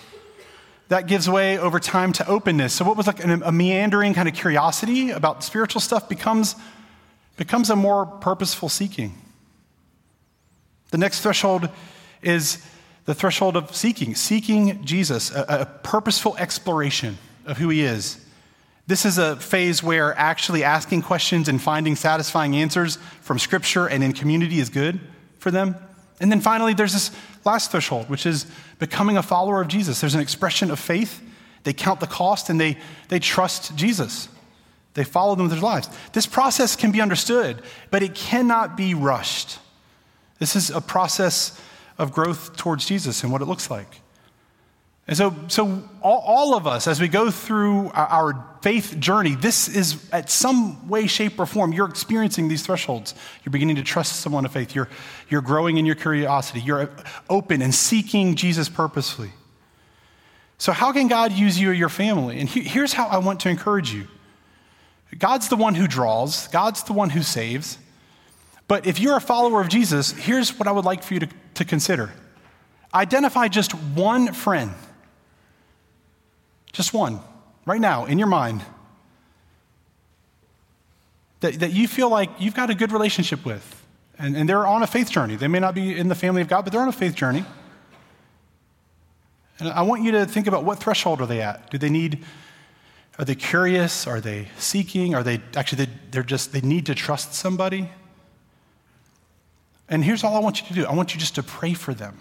That 0.88 1.06
gives 1.06 1.28
way 1.28 1.58
over 1.58 1.78
time 1.78 2.14
to 2.14 2.26
openness. 2.26 2.72
So, 2.72 2.84
what 2.86 2.96
was 2.96 3.06
like 3.06 3.22
a 3.22 3.52
meandering 3.52 4.14
kind 4.14 4.26
of 4.26 4.34
curiosity 4.34 5.10
about 5.10 5.44
spiritual 5.44 5.82
stuff 5.82 6.08
becomes 6.08 6.56
becomes 7.36 7.68
a 7.68 7.76
more 7.76 8.06
purposeful 8.06 8.70
seeking. 8.70 9.14
The 10.90 10.98
next 10.98 11.20
threshold 11.20 11.68
is 12.22 12.64
the 13.04 13.14
threshold 13.14 13.56
of 13.56 13.74
seeking, 13.74 14.14
seeking 14.14 14.84
Jesus, 14.84 15.30
a, 15.30 15.46
a, 15.48 15.66
purposeful 15.82 16.36
exploration 16.36 17.16
of 17.46 17.56
who 17.56 17.70
he 17.70 17.82
is. 17.82 18.24
This 18.86 19.04
is 19.04 19.18
a 19.18 19.36
phase 19.36 19.82
where 19.82 20.14
actually 20.18 20.64
asking 20.64 21.02
questions 21.02 21.48
and 21.48 21.60
finding 21.60 21.96
satisfying 21.96 22.56
answers 22.56 22.96
from 23.20 23.38
Scripture 23.38 23.86
and 23.86 24.02
in 24.02 24.12
community 24.12 24.60
is 24.60 24.68
good 24.68 25.00
for 25.38 25.50
them. 25.50 25.76
And 26.20 26.32
then 26.32 26.40
finally, 26.40 26.74
there's 26.74 26.92
this 26.92 27.10
last 27.44 27.70
threshold, 27.70 28.08
which 28.08 28.26
is 28.26 28.46
becoming 28.78 29.16
a 29.16 29.22
follower 29.22 29.60
of 29.60 29.68
Jesus. 29.68 30.00
There's 30.00 30.14
an 30.14 30.20
expression 30.20 30.70
of 30.70 30.78
faith. 30.78 31.22
They 31.64 31.72
count 31.72 32.00
the 32.00 32.06
cost 32.06 32.50
and 32.50 32.60
they, 32.60 32.78
they 33.08 33.18
trust 33.18 33.76
Jesus. 33.76 34.28
They 34.94 35.04
follow 35.04 35.34
them 35.34 35.44
with 35.44 35.52
their 35.52 35.62
lives. 35.62 35.88
This 36.12 36.26
process 36.26 36.76
can 36.76 36.92
be 36.92 37.00
understood, 37.00 37.62
but 37.90 38.02
it 38.02 38.14
cannot 38.14 38.76
be 38.76 38.94
rushed. 38.94 39.58
This 40.38 40.56
is 40.56 40.70
a 40.70 40.80
process 40.80 41.60
of 41.98 42.12
growth 42.12 42.56
towards 42.56 42.86
Jesus 42.86 43.22
and 43.22 43.32
what 43.32 43.42
it 43.42 43.46
looks 43.46 43.70
like. 43.70 44.00
And 45.08 45.16
so, 45.16 45.34
so 45.48 45.82
all, 46.02 46.18
all 46.18 46.54
of 46.54 46.66
us, 46.66 46.86
as 46.86 47.00
we 47.00 47.08
go 47.08 47.30
through 47.30 47.88
our, 47.92 48.06
our 48.06 48.46
faith 48.60 48.96
journey, 48.98 49.34
this 49.34 49.66
is 49.66 50.06
at 50.12 50.28
some 50.28 50.86
way, 50.86 51.06
shape, 51.06 51.40
or 51.40 51.46
form, 51.46 51.72
you're 51.72 51.88
experiencing 51.88 52.48
these 52.48 52.64
thresholds. 52.64 53.14
You're 53.42 53.50
beginning 53.50 53.76
to 53.76 53.82
trust 53.82 54.20
someone 54.20 54.44
of 54.44 54.52
faith. 54.52 54.74
You're, 54.74 54.90
you're 55.30 55.40
growing 55.40 55.78
in 55.78 55.86
your 55.86 55.94
curiosity. 55.94 56.60
You're 56.60 56.90
open 57.30 57.62
and 57.62 57.74
seeking 57.74 58.34
Jesus 58.34 58.68
purposefully. 58.68 59.30
So, 60.58 60.72
how 60.72 60.92
can 60.92 61.08
God 61.08 61.32
use 61.32 61.58
you 61.58 61.70
or 61.70 61.72
your 61.72 61.88
family? 61.88 62.38
And 62.38 62.48
he, 62.48 62.60
here's 62.60 62.92
how 62.92 63.06
I 63.06 63.18
want 63.18 63.40
to 63.40 63.48
encourage 63.48 63.92
you 63.92 64.08
God's 65.18 65.48
the 65.48 65.56
one 65.56 65.74
who 65.74 65.86
draws, 65.86 66.48
God's 66.48 66.82
the 66.82 66.92
one 66.92 67.10
who 67.10 67.22
saves. 67.22 67.78
But 68.68 68.86
if 68.86 69.00
you're 69.00 69.16
a 69.16 69.20
follower 69.20 69.60
of 69.60 69.68
Jesus, 69.68 70.12
here's 70.12 70.56
what 70.58 70.68
I 70.68 70.72
would 70.72 70.84
like 70.84 71.02
for 71.02 71.14
you 71.14 71.20
to, 71.20 71.28
to 71.54 71.64
consider 71.64 72.12
identify 72.94 73.48
just 73.48 73.72
one 73.72 74.32
friend, 74.32 74.72
just 76.72 76.94
one, 76.94 77.20
right 77.66 77.80
now 77.80 78.06
in 78.06 78.18
your 78.18 78.28
mind, 78.28 78.62
that, 81.40 81.60
that 81.60 81.72
you 81.72 81.86
feel 81.86 82.08
like 82.08 82.30
you've 82.38 82.54
got 82.54 82.70
a 82.70 82.74
good 82.74 82.92
relationship 82.92 83.44
with. 83.44 83.74
And, 84.18 84.36
and 84.36 84.48
they're 84.48 84.66
on 84.66 84.82
a 84.82 84.86
faith 84.86 85.10
journey. 85.10 85.36
They 85.36 85.48
may 85.48 85.60
not 85.60 85.74
be 85.74 85.96
in 85.96 86.08
the 86.08 86.14
family 86.14 86.42
of 86.42 86.48
God, 86.48 86.62
but 86.62 86.72
they're 86.72 86.82
on 86.82 86.88
a 86.88 86.92
faith 86.92 87.14
journey. 87.14 87.44
And 89.60 89.68
I 89.68 89.82
want 89.82 90.02
you 90.02 90.12
to 90.12 90.26
think 90.26 90.46
about 90.46 90.64
what 90.64 90.78
threshold 90.78 91.20
are 91.20 91.26
they 91.26 91.40
at? 91.40 91.70
Do 91.70 91.78
they 91.78 91.90
need 91.90 92.24
are 93.18 93.24
they 93.24 93.34
curious? 93.34 94.06
Are 94.06 94.20
they 94.20 94.46
seeking? 94.58 95.14
Are 95.14 95.24
they 95.24 95.40
actually, 95.56 95.86
they, 95.86 95.92
they're 96.12 96.22
just, 96.22 96.52
they 96.52 96.60
need 96.60 96.86
to 96.86 96.94
trust 96.94 97.34
somebody? 97.34 97.90
And 99.88 100.04
here's 100.04 100.22
all 100.24 100.36
I 100.36 100.40
want 100.40 100.60
you 100.60 100.66
to 100.68 100.74
do 100.74 100.86
I 100.86 100.92
want 100.92 101.14
you 101.14 101.20
just 101.20 101.34
to 101.36 101.42
pray 101.42 101.74
for 101.74 101.94
them. 101.94 102.18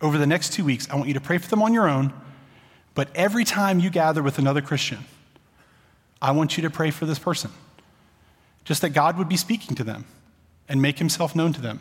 Over 0.00 0.18
the 0.18 0.26
next 0.26 0.52
two 0.52 0.64
weeks, 0.64 0.88
I 0.90 0.96
want 0.96 1.08
you 1.08 1.14
to 1.14 1.20
pray 1.20 1.38
for 1.38 1.48
them 1.48 1.62
on 1.62 1.72
your 1.72 1.88
own, 1.88 2.12
but 2.94 3.08
every 3.14 3.44
time 3.44 3.80
you 3.80 3.88
gather 3.88 4.22
with 4.22 4.38
another 4.38 4.60
Christian, 4.60 4.98
I 6.20 6.32
want 6.32 6.56
you 6.56 6.62
to 6.64 6.70
pray 6.70 6.90
for 6.90 7.06
this 7.06 7.18
person. 7.18 7.50
Just 8.64 8.82
that 8.82 8.90
God 8.90 9.16
would 9.16 9.28
be 9.28 9.36
speaking 9.36 9.74
to 9.76 9.84
them 9.84 10.04
and 10.68 10.82
make 10.82 10.98
himself 10.98 11.34
known 11.34 11.52
to 11.54 11.60
them 11.60 11.80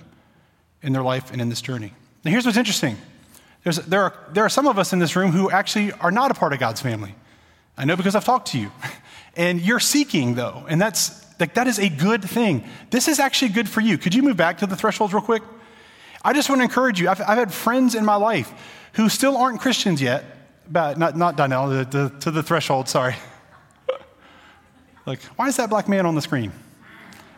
in 0.81 0.93
their 0.93 1.01
life 1.01 1.31
and 1.31 1.41
in 1.41 1.49
this 1.49 1.62
journey. 1.62 1.91
Now, 2.23 2.31
here's 2.31 2.45
what's 2.45 2.58
interesting 2.58 2.97
There's, 3.63 3.77
there, 3.77 4.03
are, 4.03 4.13
there 4.31 4.45
are 4.45 4.49
some 4.49 4.67
of 4.67 4.79
us 4.79 4.93
in 4.93 4.99
this 4.99 5.15
room 5.15 5.31
who 5.31 5.49
actually 5.49 5.91
are 5.93 6.12
not 6.12 6.31
a 6.31 6.34
part 6.34 6.53
of 6.53 6.60
God's 6.60 6.81
family. 6.81 7.15
I 7.77 7.84
know 7.84 7.97
because 7.97 8.15
I've 8.15 8.25
talked 8.25 8.49
to 8.49 8.60
you. 8.60 8.71
And 9.38 9.60
you're 9.60 9.81
seeking, 9.81 10.36
though, 10.36 10.65
and 10.69 10.81
that's 10.81 11.24
like 11.39 11.53
that 11.55 11.67
is 11.67 11.79
a 11.79 11.89
good 11.89 12.23
thing. 12.23 12.63
This 12.89 13.07
is 13.07 13.19
actually 13.19 13.49
good 13.49 13.69
for 13.69 13.81
you. 13.81 13.97
Could 13.97 14.13
you 14.13 14.23
move 14.23 14.37
back 14.37 14.59
to 14.59 14.67
the 14.67 14.75
thresholds 14.75 15.13
real 15.13 15.21
quick? 15.21 15.43
I 16.23 16.33
just 16.33 16.49
want 16.49 16.59
to 16.59 16.63
encourage 16.63 16.99
you. 16.99 17.09
I've, 17.09 17.21
I've 17.21 17.37
had 17.37 17.53
friends 17.53 17.93
in 17.93 18.05
my 18.05 18.15
life 18.15 18.51
who 18.93 19.09
still 19.09 19.37
aren't 19.37 19.59
Christians 19.59 20.01
yet, 20.01 20.23
but 20.69 20.97
not, 20.97 21.15
not 21.15 21.35
Donnell, 21.35 21.67
the, 21.69 21.85
the, 21.85 22.19
to 22.21 22.31
the 22.31 22.41
threshold, 22.41 22.89
sorry. 22.89 23.15
like, 25.05 25.21
why 25.35 25.47
is 25.47 25.57
that 25.57 25.69
black 25.69 25.87
man 25.87 26.05
on 26.05 26.15
the 26.15 26.21
screen? 26.21 26.51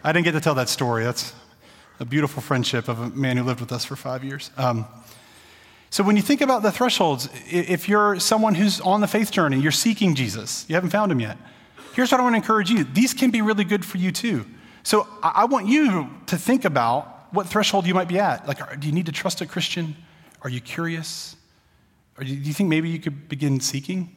I 0.04 0.14
didn't 0.14 0.26
get 0.26 0.34
to 0.34 0.40
tell 0.40 0.56
that 0.56 0.70
story. 0.70 1.04
That's 1.04 1.34
a 2.00 2.06
beautiful 2.06 2.42
friendship 2.42 2.88
of 2.88 3.00
a 3.00 3.10
man 3.10 3.38
who 3.38 3.44
lived 3.44 3.60
with 3.60 3.72
us 3.72 3.84
for 3.84 3.96
five 3.96 4.24
years. 4.24 4.52
Um, 4.56 4.86
so 5.90 6.04
when 6.04 6.16
you 6.16 6.22
think 6.22 6.42
about 6.42 6.64
the 6.64 6.72
thresholds, 6.72 7.28
if 7.50 7.90
you're 7.90 8.20
someone 8.20 8.56
who's 8.56 8.80
on 8.82 9.02
the 9.02 9.08
faith 9.08 9.32
journey, 9.32 9.60
you're 9.60 9.72
seeking 9.72 10.16
Jesus, 10.16 10.66
you 10.68 10.76
haven't 10.76 10.92
found 10.92 11.12
him 11.12 11.20
yet, 11.20 11.38
here's 11.98 12.12
what 12.12 12.20
I 12.20 12.24
want 12.24 12.34
to 12.34 12.38
encourage 12.38 12.70
you. 12.70 12.84
These 12.84 13.16
can 13.16 13.32
be 13.32 13.42
really 13.42 13.64
good 13.64 13.84
for 13.84 13.98
you 13.98 14.12
too. 14.12 14.46
So 14.84 15.08
I 15.24 15.46
want 15.46 15.66
you 15.66 16.12
to 16.28 16.38
think 16.38 16.64
about 16.64 17.34
what 17.34 17.48
threshold 17.48 17.88
you 17.88 17.96
might 17.96 18.08
be 18.08 18.20
at. 18.20 18.48
Like, 18.48 18.80
do 18.80 18.88
you 18.88 18.94
need 18.94 19.08
to 19.08 19.12
trust 19.12 19.42
a 19.42 19.48
Christian? 19.48 19.96
Are 20.44 20.50
you 20.50 20.62
curious? 20.62 21.36
Or 22.16 22.24
do 22.24 22.32
you 22.32 22.54
think 22.54 22.70
maybe 22.70 22.88
you 22.88 23.00
could 23.00 23.28
begin 23.28 23.60
seeking? 23.60 24.16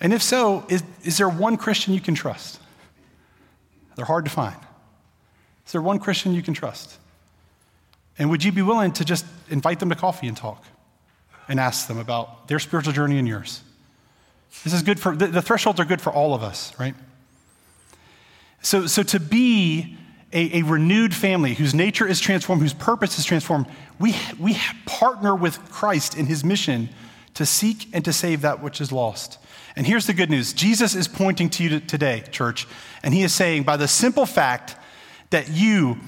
And 0.00 0.12
if 0.12 0.20
so, 0.20 0.66
is, 0.68 0.82
is 1.04 1.16
there 1.16 1.28
one 1.28 1.56
Christian 1.56 1.94
you 1.94 2.00
can 2.00 2.16
trust? 2.16 2.58
They're 3.94 4.04
hard 4.04 4.24
to 4.24 4.30
find. 4.32 4.58
Is 5.66 5.70
there 5.70 5.82
one 5.82 6.00
Christian 6.00 6.34
you 6.34 6.42
can 6.42 6.54
trust? 6.54 6.98
And 8.18 8.30
would 8.30 8.42
you 8.42 8.50
be 8.50 8.62
willing 8.62 8.90
to 8.94 9.04
just 9.04 9.24
invite 9.48 9.78
them 9.78 9.90
to 9.90 9.94
coffee 9.94 10.26
and 10.26 10.36
talk 10.36 10.64
and 11.46 11.60
ask 11.60 11.86
them 11.86 12.00
about 12.00 12.48
their 12.48 12.58
spiritual 12.58 12.92
journey 12.92 13.16
and 13.16 13.28
yours? 13.28 13.62
This 14.64 14.72
is 14.72 14.82
good 14.82 15.00
for, 15.00 15.16
the, 15.16 15.26
the 15.26 15.42
thresholds 15.42 15.80
are 15.80 15.84
good 15.84 16.00
for 16.00 16.12
all 16.12 16.34
of 16.34 16.42
us, 16.42 16.78
right? 16.78 16.94
So, 18.62 18.86
so 18.86 19.02
to 19.04 19.20
be 19.20 19.96
a, 20.32 20.60
a, 20.60 20.62
renewed 20.62 21.14
family 21.14 21.54
whose 21.54 21.74
nature 21.74 22.06
is 22.06 22.20
transformed, 22.20 22.62
whose 22.62 22.74
purpose 22.74 23.18
is 23.18 23.24
transformed, 23.24 23.66
we, 23.98 24.14
we 24.38 24.56
partner 24.86 25.34
with 25.34 25.58
Christ 25.70 26.16
in 26.16 26.26
his 26.26 26.44
mission 26.44 26.90
to 27.34 27.46
seek 27.46 27.88
and 27.92 28.04
to 28.04 28.12
save 28.12 28.42
that 28.42 28.62
which 28.62 28.80
is 28.80 28.92
lost. 28.92 29.38
And 29.76 29.86
here's 29.86 30.06
the 30.06 30.12
good 30.12 30.30
news 30.30 30.52
Jesus 30.52 30.94
is 30.94 31.08
pointing 31.08 31.48
to 31.50 31.64
you 31.64 31.80
today, 31.80 32.22
church, 32.30 32.66
and 33.02 33.14
he 33.14 33.22
is 33.22 33.32
saying, 33.32 33.62
by 33.62 33.76
the 33.76 33.88
simple 33.88 34.26
fact 34.26 34.76
that 35.30 35.48
you 35.48 35.98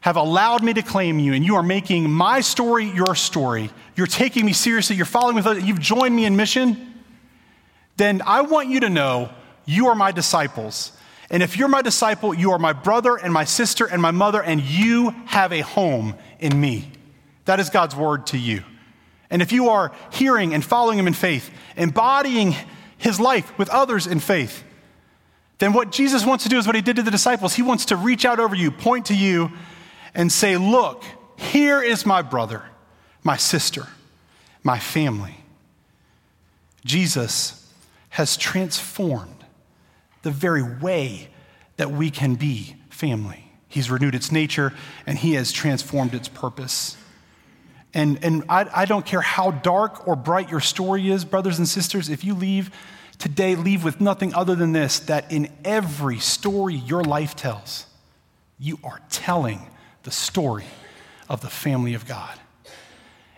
have 0.00 0.16
allowed 0.16 0.62
me 0.62 0.72
to 0.72 0.82
claim 0.82 1.18
you, 1.18 1.34
and 1.34 1.44
you 1.44 1.56
are 1.56 1.62
making 1.62 2.08
my 2.10 2.40
story 2.40 2.84
your 2.86 3.14
story. 3.14 3.70
You're 3.96 4.06
taking 4.06 4.46
me 4.46 4.52
seriously, 4.52 4.96
you're 4.96 5.04
following 5.04 5.44
me, 5.44 5.60
you've 5.66 5.80
joined 5.80 6.14
me 6.14 6.24
in 6.24 6.36
mission, 6.36 6.87
then 7.98 8.22
I 8.24 8.42
want 8.42 8.68
you 8.68 8.80
to 8.80 8.88
know 8.88 9.30
you 9.66 9.88
are 9.88 9.94
my 9.94 10.12
disciples. 10.12 10.92
And 11.30 11.42
if 11.42 11.58
you're 11.58 11.68
my 11.68 11.82
disciple, 11.82 12.32
you 12.32 12.52
are 12.52 12.58
my 12.58 12.72
brother 12.72 13.16
and 13.16 13.32
my 13.32 13.44
sister 13.44 13.84
and 13.84 14.00
my 14.00 14.12
mother, 14.12 14.42
and 14.42 14.62
you 14.62 15.10
have 15.26 15.52
a 15.52 15.60
home 15.60 16.14
in 16.38 16.58
me. 16.58 16.90
That 17.44 17.60
is 17.60 17.68
God's 17.68 17.94
word 17.94 18.26
to 18.28 18.38
you. 18.38 18.62
And 19.30 19.42
if 19.42 19.52
you 19.52 19.68
are 19.68 19.92
hearing 20.10 20.54
and 20.54 20.64
following 20.64 20.98
him 20.98 21.06
in 21.06 21.12
faith, 21.12 21.50
embodying 21.76 22.54
his 22.96 23.20
life 23.20 23.56
with 23.58 23.68
others 23.68 24.06
in 24.06 24.20
faith, 24.20 24.64
then 25.58 25.72
what 25.72 25.90
Jesus 25.90 26.24
wants 26.24 26.44
to 26.44 26.50
do 26.50 26.56
is 26.56 26.66
what 26.66 26.76
he 26.76 26.82
did 26.82 26.96
to 26.96 27.02
the 27.02 27.10
disciples. 27.10 27.54
He 27.54 27.62
wants 27.62 27.86
to 27.86 27.96
reach 27.96 28.24
out 28.24 28.38
over 28.38 28.54
you, 28.54 28.70
point 28.70 29.06
to 29.06 29.14
you, 29.14 29.50
and 30.14 30.30
say, 30.30 30.56
Look, 30.56 31.02
here 31.36 31.82
is 31.82 32.06
my 32.06 32.22
brother, 32.22 32.62
my 33.22 33.36
sister, 33.36 33.88
my 34.62 34.78
family. 34.78 35.34
Jesus 36.84 37.57
has 38.18 38.36
transformed 38.36 39.44
the 40.22 40.30
very 40.32 40.64
way 40.80 41.28
that 41.76 41.92
we 41.92 42.10
can 42.10 42.34
be 42.34 42.74
family. 42.90 43.48
He's 43.68 43.92
renewed 43.92 44.16
its 44.16 44.32
nature 44.32 44.74
and 45.06 45.16
he 45.16 45.34
has 45.34 45.52
transformed 45.52 46.14
its 46.14 46.26
purpose. 46.26 46.96
And, 47.94 48.18
and 48.24 48.42
I, 48.48 48.68
I 48.74 48.84
don't 48.86 49.06
care 49.06 49.20
how 49.20 49.52
dark 49.52 50.08
or 50.08 50.16
bright 50.16 50.50
your 50.50 50.58
story 50.58 51.08
is, 51.08 51.24
brothers 51.24 51.58
and 51.58 51.68
sisters, 51.68 52.08
if 52.08 52.24
you 52.24 52.34
leave 52.34 52.72
today, 53.18 53.54
leave 53.54 53.84
with 53.84 54.00
nothing 54.00 54.34
other 54.34 54.56
than 54.56 54.72
this 54.72 54.98
that 54.98 55.30
in 55.30 55.48
every 55.64 56.18
story 56.18 56.74
your 56.74 57.04
life 57.04 57.36
tells, 57.36 57.86
you 58.58 58.80
are 58.82 59.00
telling 59.10 59.64
the 60.02 60.10
story 60.10 60.66
of 61.28 61.40
the 61.40 61.50
family 61.50 61.94
of 61.94 62.04
God. 62.04 62.36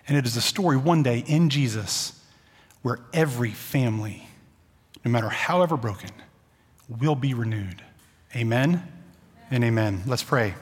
And 0.08 0.16
it 0.16 0.24
is 0.24 0.38
a 0.38 0.40
story 0.40 0.78
one 0.78 1.02
day 1.02 1.22
in 1.26 1.50
Jesus 1.50 2.18
where 2.80 3.00
every 3.12 3.50
family, 3.50 4.26
no 5.04 5.10
matter 5.10 5.28
however 5.28 5.76
broken, 5.76 6.10
will 6.88 7.14
be 7.14 7.34
renewed. 7.34 7.82
Amen 8.34 8.82
and 9.50 9.64
amen. 9.64 10.02
Let's 10.06 10.22
pray. 10.22 10.54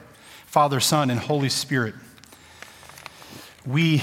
Father, 0.45 0.79
Son, 0.79 1.09
and 1.09 1.19
Holy 1.19 1.49
Spirit, 1.49 1.93
we 3.65 4.01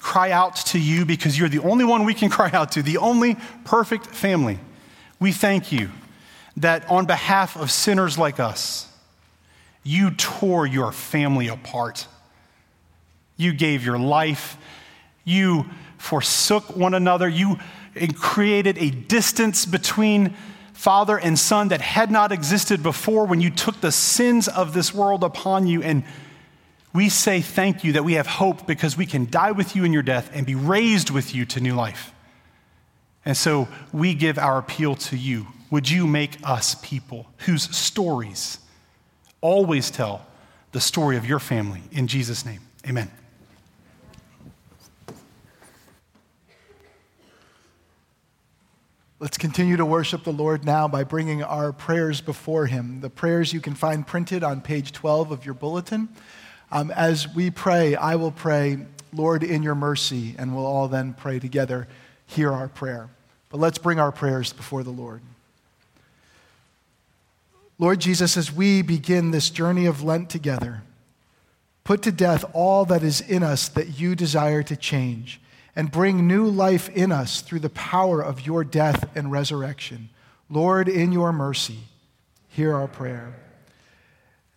cry 0.00 0.30
out 0.30 0.56
to 0.56 0.78
you 0.78 1.04
because 1.04 1.38
you're 1.38 1.48
the 1.48 1.60
only 1.60 1.84
one 1.84 2.04
we 2.04 2.14
can 2.14 2.30
cry 2.38 2.50
out 2.52 2.72
to, 2.72 2.82
the 2.82 2.98
only 2.98 3.36
perfect 3.64 4.06
family. 4.06 4.58
We 5.20 5.32
thank 5.32 5.70
you 5.72 5.90
that 6.56 6.88
on 6.90 7.06
behalf 7.06 7.56
of 7.56 7.70
sinners 7.70 8.18
like 8.18 8.40
us, 8.40 8.92
you 9.84 10.10
tore 10.10 10.66
your 10.66 10.92
family 10.92 11.48
apart. 11.48 12.06
You 13.36 13.52
gave 13.52 13.84
your 13.84 13.98
life. 13.98 14.56
You 15.24 15.66
forsook 15.98 16.76
one 16.76 16.94
another. 16.94 17.28
You 17.28 17.58
created 18.06 18.78
a 18.78 18.90
distance 18.90 19.66
between 19.66 20.34
father 20.72 21.18
and 21.18 21.36
son 21.36 21.68
that 21.68 21.80
had 21.80 22.10
not 22.10 22.30
existed 22.30 22.82
before 22.82 23.26
when 23.26 23.40
you 23.40 23.50
took 23.50 23.80
the 23.80 23.90
sins 23.90 24.46
of 24.46 24.72
this 24.74 24.94
world 24.94 25.24
upon 25.24 25.66
you. 25.66 25.82
And 25.82 26.04
we 26.94 27.08
say 27.08 27.40
thank 27.40 27.82
you 27.82 27.94
that 27.94 28.04
we 28.04 28.14
have 28.14 28.26
hope 28.26 28.66
because 28.66 28.96
we 28.96 29.04
can 29.04 29.28
die 29.28 29.50
with 29.50 29.74
you 29.74 29.84
in 29.84 29.92
your 29.92 30.02
death 30.02 30.30
and 30.32 30.46
be 30.46 30.54
raised 30.54 31.10
with 31.10 31.34
you 31.34 31.44
to 31.46 31.60
new 31.60 31.74
life. 31.74 32.12
And 33.24 33.36
so 33.36 33.68
we 33.92 34.14
give 34.14 34.38
our 34.38 34.58
appeal 34.58 34.94
to 34.94 35.16
you. 35.16 35.48
Would 35.70 35.90
you 35.90 36.06
make 36.06 36.38
us 36.44 36.76
people 36.76 37.26
whose 37.38 37.76
stories 37.76 38.58
always 39.40 39.90
tell 39.90 40.24
the 40.72 40.80
story 40.80 41.16
of 41.16 41.26
your 41.26 41.38
family? 41.38 41.82
In 41.92 42.06
Jesus' 42.06 42.46
name, 42.46 42.60
amen. 42.86 43.10
Let's 49.20 49.36
continue 49.36 49.76
to 49.76 49.84
worship 49.84 50.22
the 50.22 50.32
Lord 50.32 50.64
now 50.64 50.86
by 50.86 51.02
bringing 51.02 51.42
our 51.42 51.72
prayers 51.72 52.20
before 52.20 52.66
Him. 52.66 53.00
The 53.00 53.10
prayers 53.10 53.52
you 53.52 53.60
can 53.60 53.74
find 53.74 54.06
printed 54.06 54.44
on 54.44 54.60
page 54.60 54.92
12 54.92 55.32
of 55.32 55.44
your 55.44 55.54
bulletin. 55.54 56.08
Um, 56.70 56.92
as 56.92 57.26
we 57.34 57.50
pray, 57.50 57.96
I 57.96 58.14
will 58.14 58.30
pray, 58.30 58.78
Lord, 59.12 59.42
in 59.42 59.64
your 59.64 59.74
mercy, 59.74 60.36
and 60.38 60.54
we'll 60.54 60.66
all 60.66 60.86
then 60.86 61.14
pray 61.14 61.40
together, 61.40 61.88
hear 62.26 62.52
our 62.52 62.68
prayer. 62.68 63.08
But 63.48 63.58
let's 63.58 63.78
bring 63.78 63.98
our 63.98 64.12
prayers 64.12 64.52
before 64.52 64.84
the 64.84 64.90
Lord. 64.90 65.20
Lord 67.76 67.98
Jesus, 67.98 68.36
as 68.36 68.52
we 68.52 68.82
begin 68.82 69.32
this 69.32 69.50
journey 69.50 69.86
of 69.86 70.00
Lent 70.00 70.30
together, 70.30 70.84
put 71.82 72.02
to 72.02 72.12
death 72.12 72.44
all 72.52 72.84
that 72.84 73.02
is 73.02 73.20
in 73.20 73.42
us 73.42 73.68
that 73.70 73.98
you 73.98 74.14
desire 74.14 74.62
to 74.62 74.76
change 74.76 75.40
and 75.78 75.92
bring 75.92 76.26
new 76.26 76.44
life 76.44 76.88
in 76.88 77.12
us 77.12 77.40
through 77.40 77.60
the 77.60 77.70
power 77.70 78.20
of 78.20 78.44
your 78.44 78.64
death 78.64 79.08
and 79.14 79.30
resurrection. 79.30 80.08
Lord, 80.50 80.88
in 80.88 81.12
your 81.12 81.32
mercy, 81.32 81.78
hear 82.48 82.74
our 82.74 82.88
prayer. 82.88 83.36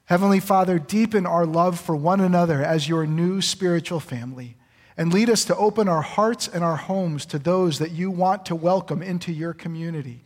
Heavenly 0.05 0.39
Father, 0.39 0.79
deepen 0.79 1.27
our 1.27 1.45
love 1.45 1.79
for 1.79 1.95
one 1.95 2.21
another 2.21 2.63
as 2.63 2.89
your 2.89 3.05
new 3.05 3.39
spiritual 3.39 3.99
family 3.99 4.55
and 4.97 5.13
lead 5.13 5.29
us 5.29 5.45
to 5.45 5.55
open 5.57 5.87
our 5.87 6.01
hearts 6.01 6.47
and 6.47 6.63
our 6.63 6.75
homes 6.75 7.27
to 7.27 7.37
those 7.37 7.77
that 7.77 7.91
you 7.91 8.09
want 8.09 8.43
to 8.47 8.55
welcome 8.55 9.03
into 9.03 9.31
your 9.31 9.53
community. 9.53 10.21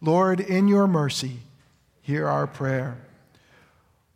Lord, 0.00 0.38
in 0.38 0.68
your 0.68 0.86
mercy, 0.86 1.40
hear 2.02 2.28
our 2.28 2.46
prayer. 2.46 2.98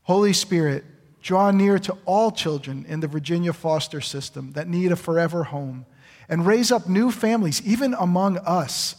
Holy 0.05 0.33
Spirit, 0.33 0.85
draw 1.23 1.51
near 1.51 1.81
to 1.81 1.99
all 2.05 2.31
children 2.31 2.87
in 2.89 3.01
the 3.01 3.09
Virginia 3.09 3.53
foster 3.53 4.01
system 4.01 4.53
that 4.53 4.69
need 4.69 4.93
a 4.93 4.97
forever 4.97 5.43
home 5.43 5.87
and 6.31 6.47
raise 6.47 6.73
up 6.73 6.89
new 6.89 7.11
families, 7.11 7.61
even 7.67 7.93
among 7.93 8.39
us, 8.39 8.95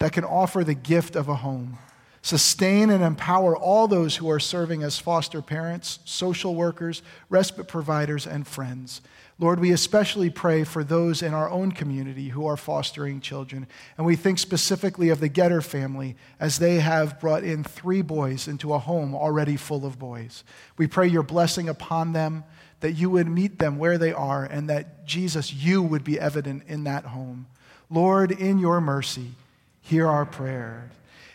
that 0.00 0.12
can 0.12 0.24
offer 0.24 0.64
the 0.64 0.74
gift 0.74 1.14
of 1.14 1.28
a 1.28 1.36
home. 1.36 1.78
Sustain 2.22 2.90
and 2.90 3.04
empower 3.04 3.56
all 3.56 3.86
those 3.86 4.16
who 4.16 4.30
are 4.30 4.40
serving 4.40 4.82
as 4.82 4.98
foster 4.98 5.40
parents, 5.40 6.00
social 6.04 6.54
workers, 6.54 7.02
respite 7.28 7.68
providers, 7.68 8.26
and 8.26 8.46
friends. 8.46 9.02
Lord, 9.38 9.58
we 9.58 9.72
especially 9.72 10.28
pray 10.28 10.64
for 10.64 10.84
those 10.84 11.22
in 11.22 11.32
our 11.32 11.48
own 11.48 11.72
community 11.72 12.28
who 12.28 12.46
are 12.46 12.58
fostering 12.58 13.22
children. 13.22 13.66
And 13.96 14.06
we 14.06 14.16
think 14.16 14.38
specifically 14.38 15.08
of 15.08 15.20
the 15.20 15.30
Getter 15.30 15.62
family 15.62 16.14
as 16.38 16.58
they 16.58 16.80
have 16.80 17.18
brought 17.20 17.42
in 17.42 17.64
three 17.64 18.02
boys 18.02 18.48
into 18.48 18.74
a 18.74 18.78
home 18.78 19.14
already 19.14 19.56
full 19.56 19.86
of 19.86 19.98
boys. 19.98 20.44
We 20.76 20.86
pray 20.86 21.08
your 21.08 21.22
blessing 21.22 21.70
upon 21.70 22.12
them 22.12 22.44
that 22.80 22.92
you 22.92 23.10
would 23.10 23.28
meet 23.28 23.58
them 23.58 23.78
where 23.78 23.98
they 23.98 24.12
are, 24.12 24.44
and 24.44 24.68
that 24.68 25.06
Jesus, 25.06 25.52
you 25.52 25.82
would 25.82 26.04
be 26.04 26.18
evident 26.18 26.64
in 26.66 26.84
that 26.84 27.06
home. 27.06 27.46
Lord, 27.88 28.32
in 28.32 28.58
your 28.58 28.80
mercy, 28.80 29.32
hear 29.80 30.06
our 30.06 30.26
prayer. 30.26 30.90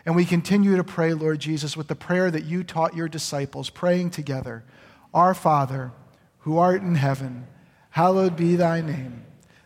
And 0.05 0.15
we 0.15 0.25
continue 0.25 0.75
to 0.75 0.83
pray, 0.83 1.13
Lord 1.13 1.39
Jesus, 1.39 1.75
with 1.75 1.87
the 1.87 1.95
prayer 1.95 2.29
that 2.29 2.45
you 2.45 2.63
taught 2.63 2.95
your 2.95 3.07
disciples, 3.07 3.69
praying 3.69 4.11
together 4.11 4.63
Our 5.13 5.33
Father, 5.33 5.91
who 6.39 6.57
art 6.57 6.81
in 6.81 6.95
heaven, 6.95 7.47
hallowed 7.91 8.35
be 8.35 8.55
thy 8.55 8.81
name. 8.81 9.23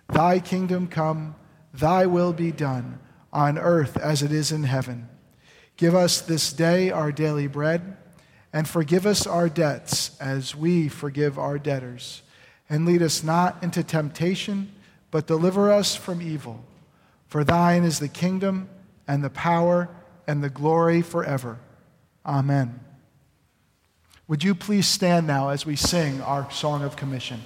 Thy 0.07 0.39
kingdom 0.39 0.87
come, 0.87 1.35
thy 1.73 2.05
will 2.05 2.33
be 2.33 2.51
done, 2.51 2.99
on 3.31 3.57
earth 3.57 3.97
as 3.97 4.23
it 4.23 4.31
is 4.31 4.51
in 4.51 4.63
heaven. 4.63 5.07
Give 5.77 5.95
us 5.95 6.21
this 6.21 6.51
day 6.51 6.89
our 6.89 7.11
daily 7.11 7.47
bread 7.47 7.97
and 8.51 8.67
forgive 8.67 9.05
us 9.05 9.27
our 9.27 9.49
debts 9.49 10.19
as 10.19 10.55
we 10.55 10.89
forgive 10.89 11.37
our 11.37 11.59
debtors. 11.59 12.21
And 12.69 12.85
lead 12.85 13.01
us 13.01 13.23
not 13.23 13.63
into 13.63 13.83
temptation, 13.83 14.71
but 15.11 15.27
deliver 15.27 15.71
us 15.71 15.95
from 15.95 16.21
evil. 16.21 16.63
For 17.27 17.43
thine 17.43 17.83
is 17.83 17.99
the 17.99 18.07
kingdom, 18.07 18.69
and 19.07 19.23
the 19.23 19.29
power, 19.29 19.89
and 20.27 20.43
the 20.43 20.49
glory 20.49 21.01
forever. 21.01 21.57
Amen. 22.25 22.79
Would 24.27 24.43
you 24.43 24.53
please 24.53 24.87
stand 24.87 25.25
now 25.25 25.49
as 25.49 25.65
we 25.65 25.75
sing 25.75 26.21
our 26.21 26.49
song 26.51 26.83
of 26.83 26.95
commission? 26.95 27.41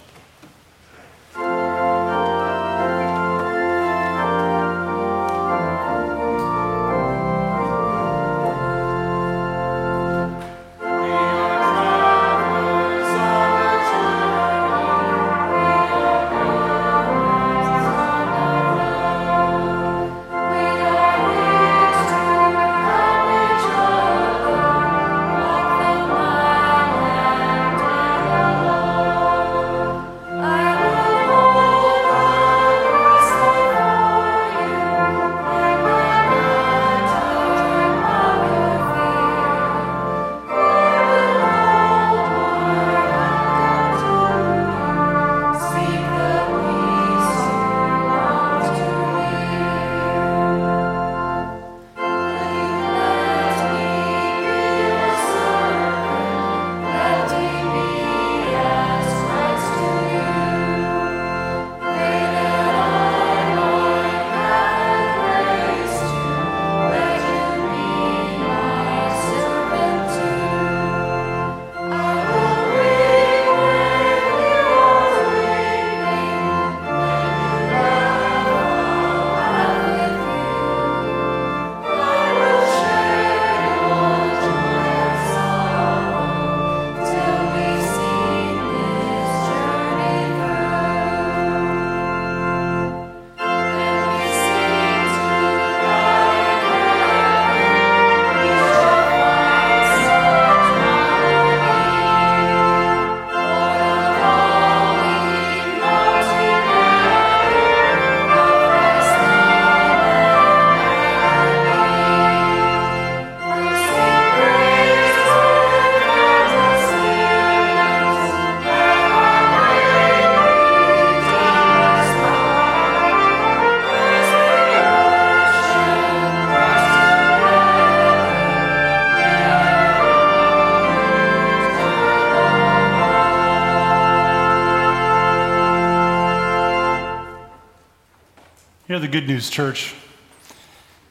The 139.03 139.09
good 139.09 139.27
news, 139.27 139.49
church. 139.49 139.93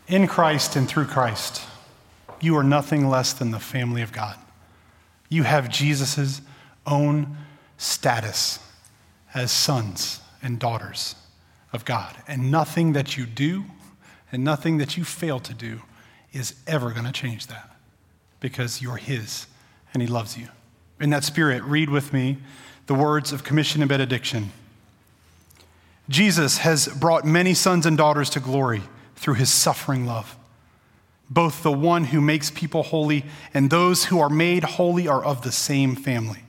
In 0.08 0.26
Christ 0.26 0.76
and 0.76 0.88
through 0.88 1.04
Christ, 1.04 1.62
you 2.40 2.56
are 2.56 2.64
nothing 2.64 3.06
less 3.06 3.34
than 3.34 3.50
the 3.50 3.60
family 3.60 4.00
of 4.00 4.12
God. 4.12 4.38
You 5.28 5.42
have 5.42 5.68
Jesus' 5.68 6.40
own 6.86 7.36
status 7.76 8.60
as 9.34 9.52
sons 9.52 10.22
and 10.42 10.58
daughters 10.58 11.16
of 11.70 11.84
God. 11.84 12.16
And 12.26 12.50
nothing 12.50 12.94
that 12.94 13.18
you 13.18 13.26
do 13.26 13.64
and 14.32 14.42
nothing 14.42 14.78
that 14.78 14.96
you 14.96 15.04
fail 15.04 15.38
to 15.40 15.52
do 15.52 15.82
is 16.32 16.54
ever 16.66 16.92
going 16.92 17.04
to 17.04 17.12
change 17.12 17.48
that 17.48 17.76
because 18.40 18.80
you're 18.80 18.96
His 18.96 19.46
and 19.92 20.00
He 20.00 20.08
loves 20.08 20.38
you. 20.38 20.48
In 20.98 21.10
that 21.10 21.24
spirit, 21.24 21.62
read 21.62 21.90
with 21.90 22.14
me 22.14 22.38
the 22.86 22.94
words 22.94 23.32
of 23.32 23.44
commission 23.44 23.82
and 23.82 23.88
benediction. 23.90 24.50
Jesus 26.12 26.58
has 26.58 26.88
brought 26.88 27.24
many 27.24 27.54
sons 27.54 27.86
and 27.86 27.96
daughters 27.96 28.28
to 28.30 28.40
glory 28.40 28.82
through 29.16 29.34
his 29.34 29.48
suffering 29.48 30.04
love. 30.04 30.36
Both 31.30 31.62
the 31.62 31.72
one 31.72 32.04
who 32.04 32.20
makes 32.20 32.50
people 32.50 32.82
holy 32.82 33.24
and 33.54 33.70
those 33.70 34.04
who 34.04 34.20
are 34.20 34.28
made 34.28 34.62
holy 34.62 35.08
are 35.08 35.24
of 35.24 35.40
the 35.40 35.50
same 35.50 35.96
family. 35.96 36.40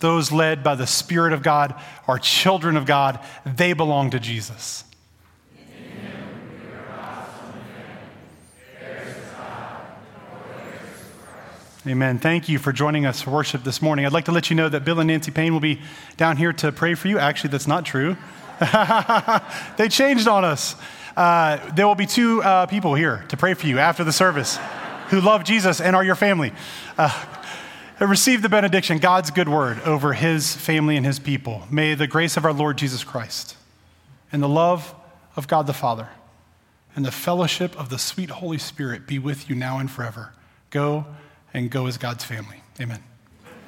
Those 0.00 0.30
led 0.30 0.62
by 0.62 0.74
the 0.74 0.86
Spirit 0.86 1.32
of 1.32 1.42
God 1.42 1.74
are 2.06 2.18
children 2.18 2.76
of 2.76 2.84
God. 2.84 3.18
They 3.46 3.72
belong 3.72 4.10
to 4.10 4.20
Jesus. 4.20 4.84
Amen. 11.86 12.18
Thank 12.18 12.48
you 12.48 12.58
for 12.58 12.72
joining 12.72 13.04
us 13.04 13.20
for 13.20 13.30
worship 13.30 13.62
this 13.62 13.82
morning. 13.82 14.06
I'd 14.06 14.12
like 14.14 14.24
to 14.24 14.32
let 14.32 14.48
you 14.48 14.56
know 14.56 14.70
that 14.70 14.86
Bill 14.86 15.00
and 15.00 15.08
Nancy 15.08 15.30
Payne 15.30 15.52
will 15.52 15.60
be 15.60 15.82
down 16.16 16.38
here 16.38 16.50
to 16.54 16.72
pray 16.72 16.94
for 16.94 17.08
you. 17.08 17.18
Actually, 17.18 17.50
that's 17.50 17.66
not 17.66 17.84
true. 17.84 18.16
they 19.76 19.90
changed 19.90 20.26
on 20.26 20.46
us. 20.46 20.76
Uh, 21.14 21.58
there 21.74 21.86
will 21.86 21.94
be 21.94 22.06
two 22.06 22.42
uh, 22.42 22.64
people 22.64 22.94
here 22.94 23.26
to 23.28 23.36
pray 23.36 23.52
for 23.52 23.66
you 23.66 23.80
after 23.80 24.02
the 24.02 24.14
service 24.14 24.58
who 25.10 25.20
love 25.20 25.44
Jesus 25.44 25.78
and 25.78 25.94
are 25.94 26.02
your 26.02 26.14
family. 26.14 26.54
Uh, 26.96 27.12
receive 28.00 28.40
the 28.40 28.48
benediction, 28.48 28.96
God's 28.96 29.30
good 29.30 29.50
word 29.50 29.78
over 29.80 30.14
his 30.14 30.56
family 30.56 30.96
and 30.96 31.04
his 31.04 31.18
people. 31.18 31.64
May 31.70 31.94
the 31.94 32.06
grace 32.06 32.38
of 32.38 32.46
our 32.46 32.54
Lord 32.54 32.78
Jesus 32.78 33.04
Christ 33.04 33.58
and 34.32 34.42
the 34.42 34.48
love 34.48 34.94
of 35.36 35.48
God 35.48 35.66
the 35.66 35.74
Father 35.74 36.08
and 36.96 37.04
the 37.04 37.12
fellowship 37.12 37.78
of 37.78 37.90
the 37.90 37.98
sweet 37.98 38.30
Holy 38.30 38.56
Spirit 38.56 39.06
be 39.06 39.18
with 39.18 39.50
you 39.50 39.54
now 39.54 39.78
and 39.78 39.90
forever. 39.90 40.32
Go 40.70 41.04
and 41.54 41.70
go 41.70 41.86
as 41.86 41.96
God's 41.96 42.24
family. 42.24 42.60
Amen. 42.80 43.13